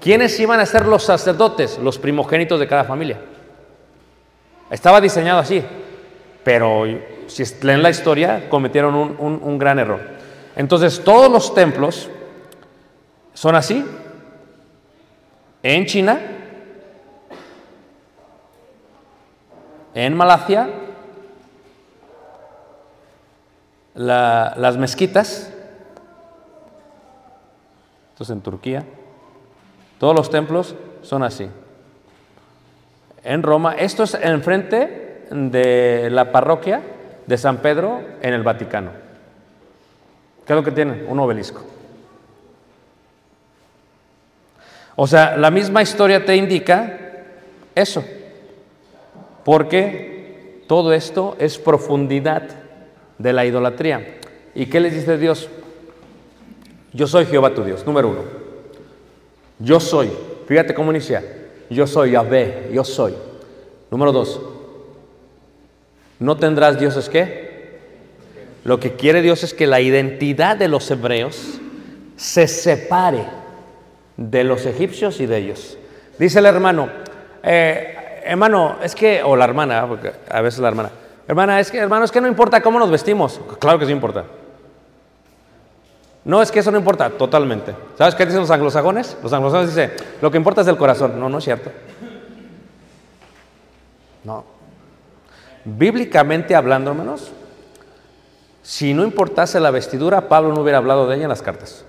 ¿Quiénes 0.00 0.38
iban 0.38 0.60
a 0.60 0.66
ser 0.66 0.86
los 0.86 1.02
sacerdotes? 1.02 1.78
Los 1.78 1.98
primogénitos 1.98 2.60
de 2.60 2.68
cada 2.68 2.84
familia. 2.84 3.18
Estaba 4.70 5.00
diseñado 5.00 5.40
así, 5.40 5.60
pero 6.44 6.84
si 7.26 7.42
leen 7.62 7.82
la 7.82 7.90
historia, 7.90 8.48
cometieron 8.48 8.94
un, 8.94 9.16
un, 9.18 9.40
un 9.42 9.58
gran 9.58 9.80
error. 9.80 10.00
Entonces, 10.54 11.02
todos 11.02 11.28
los 11.28 11.56
templos 11.56 12.08
son 13.34 13.56
así. 13.56 13.84
En 15.64 15.86
China, 15.86 16.20
en 19.94 20.16
Malasia, 20.16 20.68
la, 23.94 24.54
las 24.56 24.76
mezquitas, 24.76 25.52
entonces 28.12 28.34
en 28.34 28.42
Turquía, 28.42 28.84
todos 29.98 30.14
los 30.14 30.30
templos 30.30 30.74
son 31.02 31.22
así. 31.22 31.48
En 33.24 33.42
Roma, 33.42 33.74
esto 33.74 34.02
es 34.02 34.14
enfrente 34.14 35.26
de 35.30 36.08
la 36.10 36.32
parroquia 36.32 36.82
de 37.26 37.38
San 37.38 37.58
Pedro 37.58 38.00
en 38.20 38.34
el 38.34 38.42
Vaticano. 38.42 38.90
¿Qué 40.46 40.52
es 40.52 40.56
lo 40.56 40.64
que 40.64 40.72
tienen? 40.72 41.06
Un 41.08 41.20
obelisco. 41.20 41.62
O 44.96 45.06
sea, 45.06 45.36
la 45.36 45.50
misma 45.50 45.82
historia 45.82 46.24
te 46.24 46.36
indica 46.36 46.98
eso, 47.74 48.04
porque 49.44 50.62
todo 50.66 50.92
esto 50.92 51.36
es 51.38 51.58
profundidad 51.58 52.48
de 53.18 53.32
la 53.32 53.44
idolatría. 53.44 54.18
¿Y 54.54 54.66
qué 54.66 54.80
les 54.80 54.94
dice 54.94 55.18
Dios? 55.18 55.48
Yo 56.92 57.06
soy 57.06 57.26
Jehová 57.26 57.54
tu 57.54 57.64
Dios, 57.64 57.86
número 57.86 58.08
uno. 58.08 58.20
Yo 59.58 59.80
soy, 59.80 60.10
fíjate 60.46 60.74
cómo 60.74 60.90
inicia. 60.90 61.22
Yo 61.70 61.86
soy 61.86 62.12
Yahvé, 62.12 62.70
yo 62.72 62.84
soy. 62.84 63.14
Número 63.90 64.12
dos, 64.12 64.40
no 66.18 66.36
tendrás 66.36 66.78
dioses 66.78 67.08
qué. 67.08 67.52
Lo 68.64 68.78
que 68.78 68.92
quiere 68.92 69.22
Dios 69.22 69.42
es 69.42 69.54
que 69.54 69.66
la 69.66 69.80
identidad 69.80 70.56
de 70.56 70.68
los 70.68 70.90
hebreos 70.90 71.60
se 72.16 72.46
separe 72.46 73.24
de 74.16 74.44
los 74.44 74.66
egipcios 74.66 75.20
y 75.20 75.26
de 75.26 75.38
ellos. 75.38 75.78
Dice 76.18 76.38
el 76.38 76.46
hermano, 76.46 76.88
eh, 77.42 77.96
hermano, 78.24 78.76
es 78.82 78.94
que, 78.94 79.22
o 79.22 79.36
la 79.36 79.44
hermana, 79.44 79.86
porque 79.86 80.12
a 80.30 80.40
veces 80.40 80.60
la 80.60 80.68
hermana, 80.68 80.90
hermana, 81.28 81.60
es 81.60 81.70
que, 81.70 81.78
hermano, 81.78 82.04
es 82.04 82.12
que 82.12 82.20
no 82.20 82.28
importa 82.28 82.60
cómo 82.60 82.78
nos 82.78 82.90
vestimos. 82.90 83.40
Claro 83.58 83.78
que 83.78 83.86
sí 83.86 83.92
importa. 83.92 84.24
No, 86.24 86.40
es 86.40 86.52
que 86.52 86.60
eso 86.60 86.70
no 86.70 86.78
importa, 86.78 87.10
totalmente. 87.10 87.74
¿Sabes 87.98 88.14
qué 88.14 88.24
dicen 88.24 88.40
los 88.40 88.50
anglosajones? 88.50 89.16
Los 89.22 89.32
anglosajones 89.32 89.74
dicen, 89.74 89.92
lo 90.20 90.30
que 90.30 90.36
importa 90.36 90.60
es 90.60 90.68
el 90.68 90.76
corazón. 90.76 91.18
No, 91.18 91.28
no 91.28 91.38
es 91.38 91.44
cierto. 91.44 91.70
No. 94.22 94.44
Bíblicamente 95.64 96.54
hablando, 96.54 96.90
hermanos, 96.90 97.32
si 98.62 98.94
no 98.94 99.02
importase 99.02 99.58
la 99.58 99.72
vestidura, 99.72 100.28
Pablo 100.28 100.54
no 100.54 100.60
hubiera 100.62 100.78
hablado 100.78 101.08
de 101.08 101.16
ella 101.16 101.24
en 101.24 101.28
las 101.28 101.42
cartas. 101.42 101.84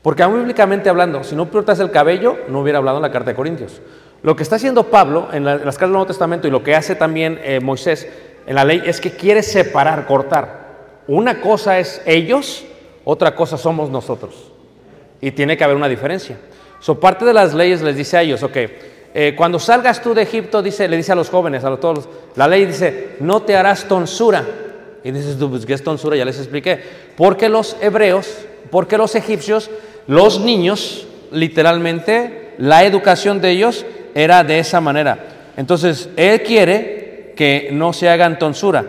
Porque 0.00 0.22
aún 0.22 0.36
bíblicamente 0.36 0.88
hablando, 0.88 1.24
si 1.24 1.34
no 1.34 1.42
importase 1.42 1.82
el 1.82 1.90
cabello, 1.90 2.38
no 2.48 2.60
hubiera 2.60 2.78
hablado 2.78 2.98
en 2.98 3.02
la 3.02 3.12
carta 3.12 3.30
de 3.30 3.36
Corintios. 3.36 3.80
Lo 4.22 4.36
que 4.36 4.42
está 4.42 4.56
haciendo 4.56 4.84
Pablo 4.84 5.28
en, 5.32 5.44
la, 5.44 5.54
en 5.54 5.64
las 5.64 5.74
cartas 5.74 5.88
del 5.88 5.92
Nuevo 5.92 6.06
Testamento 6.06 6.46
y 6.46 6.50
lo 6.50 6.62
que 6.62 6.74
hace 6.74 6.94
también 6.94 7.40
eh, 7.42 7.60
Moisés 7.60 8.08
en 8.46 8.54
la 8.54 8.64
ley 8.64 8.82
es 8.84 9.00
que 9.00 9.10
quiere 9.12 9.42
separar, 9.42 10.06
cortar. 10.06 10.62
Una 11.08 11.40
cosa 11.40 11.78
es 11.78 12.00
ellos, 12.06 12.64
otra 13.04 13.34
cosa 13.34 13.56
somos 13.56 13.90
nosotros. 13.90 14.52
Y 15.20 15.32
tiene 15.32 15.56
que 15.56 15.64
haber 15.64 15.76
una 15.76 15.88
diferencia. 15.88 16.38
So, 16.80 16.98
parte 16.98 17.24
de 17.24 17.32
las 17.32 17.54
leyes 17.54 17.82
les 17.82 17.96
dice 17.96 18.16
a 18.16 18.22
ellos, 18.22 18.42
ok, 18.42 18.56
eh, 19.14 19.34
cuando 19.36 19.58
salgas 19.58 20.00
tú 20.02 20.14
de 20.14 20.22
Egipto, 20.22 20.62
dice, 20.62 20.88
le 20.88 20.96
dice 20.96 21.12
a 21.12 21.14
los 21.14 21.28
jóvenes, 21.28 21.64
a 21.64 21.76
todos, 21.76 22.08
la 22.34 22.48
ley 22.48 22.64
dice, 22.64 23.16
no 23.20 23.42
te 23.42 23.56
harás 23.56 23.86
tonsura. 23.86 24.44
Y 25.04 25.10
dices 25.10 25.36
pues, 25.38 25.66
¿qué 25.66 25.74
es 25.74 25.82
tonsura? 25.82 26.16
Ya 26.16 26.24
les 26.24 26.38
expliqué. 26.38 26.80
Porque 27.16 27.48
los 27.48 27.76
hebreos, 27.80 28.28
porque 28.70 28.96
los 28.96 29.14
egipcios, 29.14 29.70
los 30.06 30.40
niños, 30.40 31.06
literalmente, 31.30 32.54
la 32.58 32.84
educación 32.84 33.40
de 33.40 33.50
ellos 33.50 33.84
era 34.14 34.44
de 34.44 34.58
esa 34.58 34.80
manera. 34.80 35.18
Entonces, 35.56 36.08
él 36.16 36.42
quiere 36.42 37.32
que 37.36 37.70
no 37.72 37.92
se 37.92 38.08
hagan 38.08 38.38
tonsura 38.38 38.84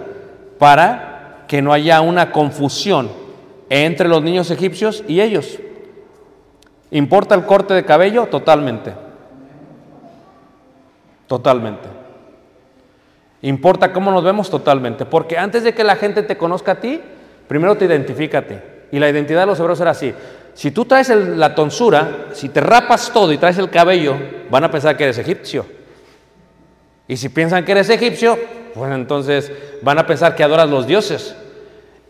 para 0.57 1.45
que 1.47 1.61
no 1.61 1.73
haya 1.73 2.01
una 2.01 2.31
confusión 2.31 3.09
entre 3.69 4.07
los 4.07 4.23
niños 4.23 4.51
egipcios 4.51 5.03
y 5.07 5.21
ellos. 5.21 5.59
¿Importa 6.91 7.35
el 7.35 7.45
corte 7.45 7.73
de 7.73 7.85
cabello? 7.85 8.27
Totalmente. 8.27 8.93
Totalmente. 11.27 11.87
¿Importa 13.41 13.91
cómo 13.91 14.11
nos 14.11 14.23
vemos? 14.23 14.49
Totalmente. 14.49 15.05
Porque 15.05 15.37
antes 15.37 15.63
de 15.63 15.73
que 15.73 15.83
la 15.83 15.95
gente 15.95 16.23
te 16.23 16.37
conozca 16.37 16.73
a 16.73 16.79
ti, 16.79 17.01
primero 17.47 17.75
te 17.75 17.85
identifícate. 17.85 18.87
Y 18.91 18.99
la 18.99 19.09
identidad 19.09 19.41
de 19.41 19.47
los 19.47 19.59
hebreos 19.59 19.79
era 19.81 19.91
así. 19.91 20.13
Si 20.53 20.71
tú 20.71 20.85
traes 20.85 21.09
la 21.09 21.55
tonsura, 21.55 22.27
si 22.33 22.49
te 22.49 22.61
rapas 22.61 23.11
todo 23.11 23.31
y 23.31 23.37
traes 23.37 23.57
el 23.57 23.69
cabello, 23.69 24.15
van 24.49 24.63
a 24.63 24.71
pensar 24.71 24.95
que 24.95 25.05
eres 25.05 25.17
egipcio. 25.17 25.65
Y 27.07 27.17
si 27.17 27.29
piensan 27.29 27.65
que 27.65 27.71
eres 27.71 27.89
egipcio, 27.89 28.37
pues 28.73 28.91
entonces 28.91 29.51
van 29.81 29.97
a 29.97 30.07
pensar 30.07 30.35
que 30.35 30.43
adoras 30.43 30.69
los 30.69 30.87
dioses. 30.87 31.35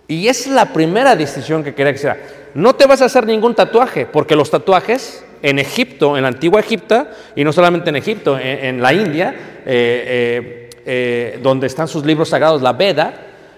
Y 0.07 0.27
es 0.27 0.47
la 0.47 0.73
primera 0.73 1.15
distinción 1.15 1.63
que 1.63 1.73
quería 1.73 1.93
que 1.93 1.99
sea. 1.99 2.17
No 2.53 2.75
te 2.75 2.85
vas 2.85 3.01
a 3.01 3.05
hacer 3.05 3.25
ningún 3.25 3.55
tatuaje, 3.55 4.05
porque 4.05 4.35
los 4.35 4.51
tatuajes 4.51 5.25
en 5.41 5.59
Egipto, 5.59 6.15
en 6.15 6.23
la 6.23 6.29
antigua 6.29 6.59
Egipto, 6.59 7.07
y 7.35 7.43
no 7.43 7.51
solamente 7.51 7.89
en 7.89 7.95
Egipto, 7.95 8.37
en, 8.39 8.81
la 8.81 8.93
India, 8.93 9.33
eh, 9.65 9.65
eh, 9.65 10.69
eh, 10.85 11.39
donde 11.41 11.67
están 11.67 11.87
sus 11.87 12.05
libros 12.05 12.29
sagrados, 12.29 12.61
la 12.61 12.73
Veda, 12.73 13.13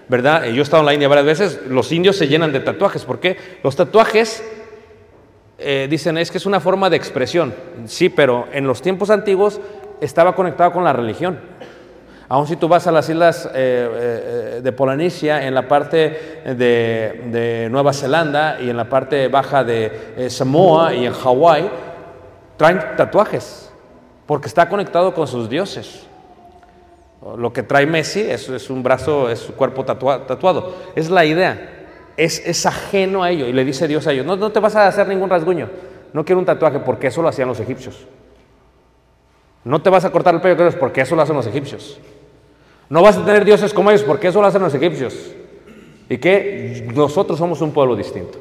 ¿verdad? 0.08 0.46
Yo 0.46 0.60
he 0.60 0.62
estado 0.62 0.80
en 0.82 0.86
la 0.86 0.94
India 0.94 1.08
varias 1.08 1.26
veces, 1.26 1.60
los 1.68 1.92
indios 1.92 2.16
se 2.16 2.28
llenan 2.28 2.52
de 2.52 2.60
tatuajes. 2.60 3.04
¿Por 3.04 3.20
qué? 3.20 3.36
Los 3.62 3.76
tatuajes 3.76 4.42
eh, 5.58 5.86
dicen 5.88 6.18
es 6.18 6.30
que 6.30 6.38
es 6.38 6.46
una 6.46 6.60
forma 6.60 6.90
de 6.90 6.96
expresión. 6.96 7.54
Sí, 7.86 8.08
pero 8.08 8.46
en 8.52 8.66
los 8.66 8.82
tiempos 8.82 9.10
antiguos 9.10 9.60
estaba 10.00 10.34
conectado 10.34 10.72
con 10.72 10.84
la 10.84 10.92
religión. 10.92 11.38
Aún 12.28 12.48
si 12.48 12.56
tú 12.56 12.66
vas 12.66 12.86
a 12.88 12.92
las 12.92 13.08
islas 13.08 13.46
eh, 13.46 13.50
eh, 13.54 14.60
de 14.62 14.72
Polinesia, 14.72 15.46
en 15.46 15.54
la 15.54 15.68
parte 15.68 16.42
de, 16.44 17.22
de 17.30 17.68
Nueva 17.70 17.92
Zelanda 17.92 18.58
y 18.60 18.68
en 18.68 18.76
la 18.76 18.86
parte 18.88 19.28
baja 19.28 19.62
de 19.62 20.14
eh, 20.16 20.28
Samoa 20.30 20.92
y 20.92 21.06
en 21.06 21.12
Hawái, 21.12 21.70
traen 22.56 22.80
tatuajes 22.96 23.70
porque 24.26 24.48
está 24.48 24.68
conectado 24.68 25.14
con 25.14 25.28
sus 25.28 25.48
dioses. 25.48 26.04
Lo 27.38 27.52
que 27.52 27.62
trae 27.62 27.86
Messi 27.86 28.20
es, 28.22 28.48
es 28.48 28.70
un 28.70 28.82
brazo, 28.82 29.30
es 29.30 29.38
su 29.38 29.54
cuerpo 29.54 29.84
tatua- 29.84 30.26
tatuado. 30.26 30.74
Es 30.96 31.08
la 31.10 31.24
idea. 31.24 31.75
Es, 32.16 32.64
ajeno 32.66 33.22
a 33.22 33.30
ello. 33.30 33.46
Y 33.46 33.52
le 33.52 33.64
dice 33.64 33.86
Dios 33.86 34.06
a 34.06 34.12
ellos, 34.12 34.24
no, 34.24 34.36
no 34.36 34.50
te 34.50 34.60
vas 34.60 34.74
a 34.76 34.86
hacer 34.86 35.06
ningún 35.08 35.28
rasguño. 35.28 35.68
No 36.12 36.24
quiero 36.24 36.38
un 36.38 36.46
tatuaje 36.46 36.78
porque 36.80 37.08
eso 37.08 37.20
lo 37.22 37.28
hacían 37.28 37.48
los 37.48 37.60
egipcios. 37.60 38.06
No 39.64 39.82
te 39.82 39.90
vas 39.90 40.04
a 40.04 40.10
cortar 40.10 40.34
el 40.34 40.40
pelo 40.40 40.70
porque 40.78 41.00
eso 41.00 41.16
lo 41.16 41.22
hacen 41.22 41.36
los 41.36 41.46
egipcios. 41.46 41.98
No 42.88 43.02
vas 43.02 43.16
a 43.18 43.24
tener 43.24 43.44
dioses 43.44 43.74
como 43.74 43.90
ellos 43.90 44.04
porque 44.04 44.28
eso 44.28 44.40
lo 44.40 44.46
hacen 44.46 44.62
los 44.62 44.72
egipcios. 44.74 45.32
Y 46.08 46.18
que 46.18 46.88
nosotros 46.94 47.38
somos 47.38 47.60
un 47.60 47.72
pueblo 47.72 47.96
distinto. 47.96 48.38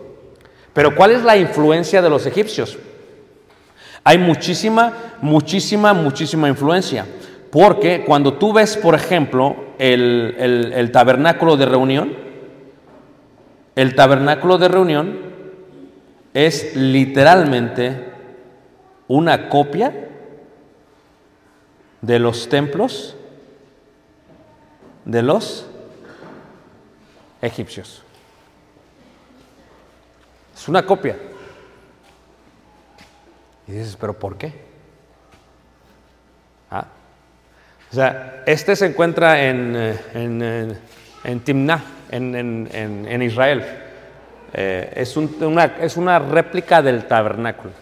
Pero 0.71 0.93
¿cuál 0.95 1.11
es 1.11 1.23
la 1.23 1.36
influencia 1.36 2.01
de 2.01 2.09
los 2.09 2.26
egipcios? 2.28 2.78
Hay 4.03 4.19
muchísima, 4.19 4.93
muchísima, 5.21 5.93
muchísima 5.93 6.47
influencia. 6.47 7.07
Porque 7.51 8.03
cuando 8.05 8.34
tú 8.34 8.53
ves, 8.53 8.78
por 8.78 8.93
ejemplo, 8.93 9.55
el- 9.80 10.71
el 10.76 10.91
tabernáculo 10.91 11.57
de 11.57 11.65
reunión, 11.65 12.15
el 13.76 13.95
tabernáculo 13.95 14.57
de 14.57 14.67
reunión 14.67 15.19
es 16.34 16.76
literalmente 16.76 18.09
una 19.07 19.49
copia 19.49 19.93
de 22.01 22.19
los 22.19 22.49
templos 22.49 23.15
de 25.05 25.21
los 25.21 25.65
egipcios. 27.41 28.01
Es 30.55 30.67
una 30.67 30.86
copia. 30.86 31.17
Y 33.67 33.71
dices, 33.73 33.95
¿pero 33.99 34.17
por 34.17 34.38
qué? 34.38 34.53
Ah. 36.71 36.86
O 37.91 37.95
sea, 37.95 38.43
este 38.45 38.76
se 38.76 38.88
encuentra 38.88 39.43
en, 39.43 39.76
eh, 39.76 39.99
en, 40.13 40.41
en- 40.41 40.78
en 41.23 41.39
en, 42.16 42.36
en- 42.36 42.70
en- 42.74 43.07
en 43.07 43.22
Israel. 43.22 43.63
Eh, 44.53 44.93
es, 44.95 45.18
un- 45.18 45.36
una, 45.41 45.66
es 45.82 45.97
una 45.97 46.18
réplica 46.20 46.82
del 46.82 47.05
tabernáculo. 47.05 47.74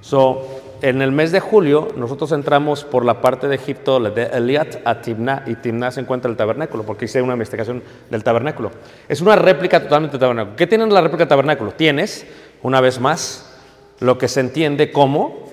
So, 0.00 0.62
en 0.80 1.02
el 1.02 1.10
mes 1.10 1.32
de 1.32 1.40
julio, 1.40 1.88
nosotros 1.96 2.30
entramos 2.32 2.84
por 2.84 3.04
la 3.04 3.20
parte 3.20 3.48
de 3.48 3.56
Egipto, 3.56 3.98
de 4.00 4.24
Eliat 4.24 4.76
a 4.84 5.00
Timná, 5.00 5.42
y 5.46 5.56
Timná 5.56 5.90
se 5.90 6.00
encuentra 6.00 6.30
el 6.30 6.36
tabernáculo, 6.36 6.84
porque 6.84 7.06
hice 7.06 7.20
una 7.22 7.32
investigación 7.32 7.82
del 8.10 8.22
tabernáculo. 8.22 8.70
Es 9.08 9.20
una 9.20 9.34
réplica 9.34 9.80
totalmente 9.82 10.14
del 10.14 10.20
tabernáculo. 10.20 10.56
¿Qué 10.56 10.66
tiene 10.68 10.86
la 10.86 11.00
réplica 11.00 11.24
del 11.24 11.28
tabernáculo? 11.28 11.72
Tienes, 11.72 12.26
una 12.62 12.80
vez 12.80 13.00
más, 13.00 13.56
lo 14.00 14.18
que 14.18 14.28
se 14.28 14.38
entiende 14.40 14.92
como 14.92 15.48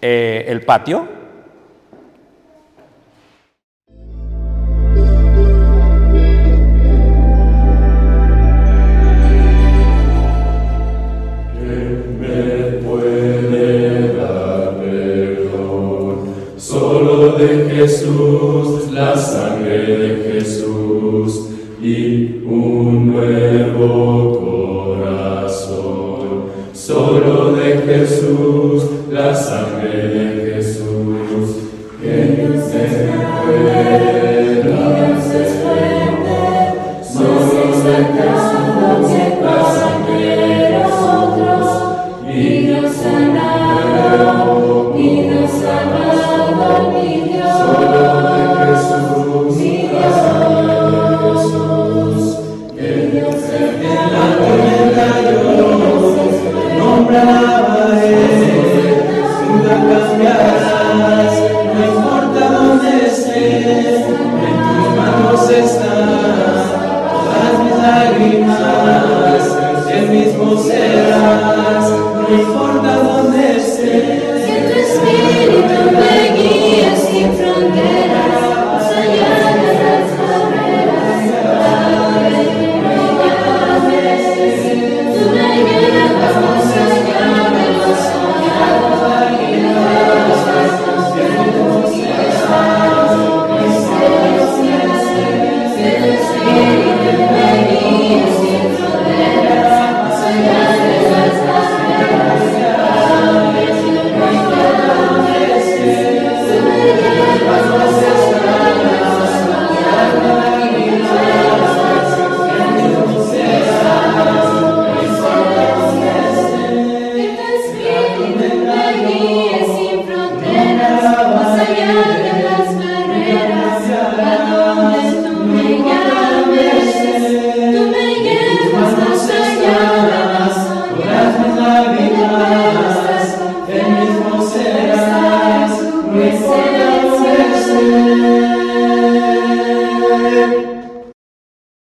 eh, 0.00 0.46
el 0.48 0.62
patio, 0.62 1.06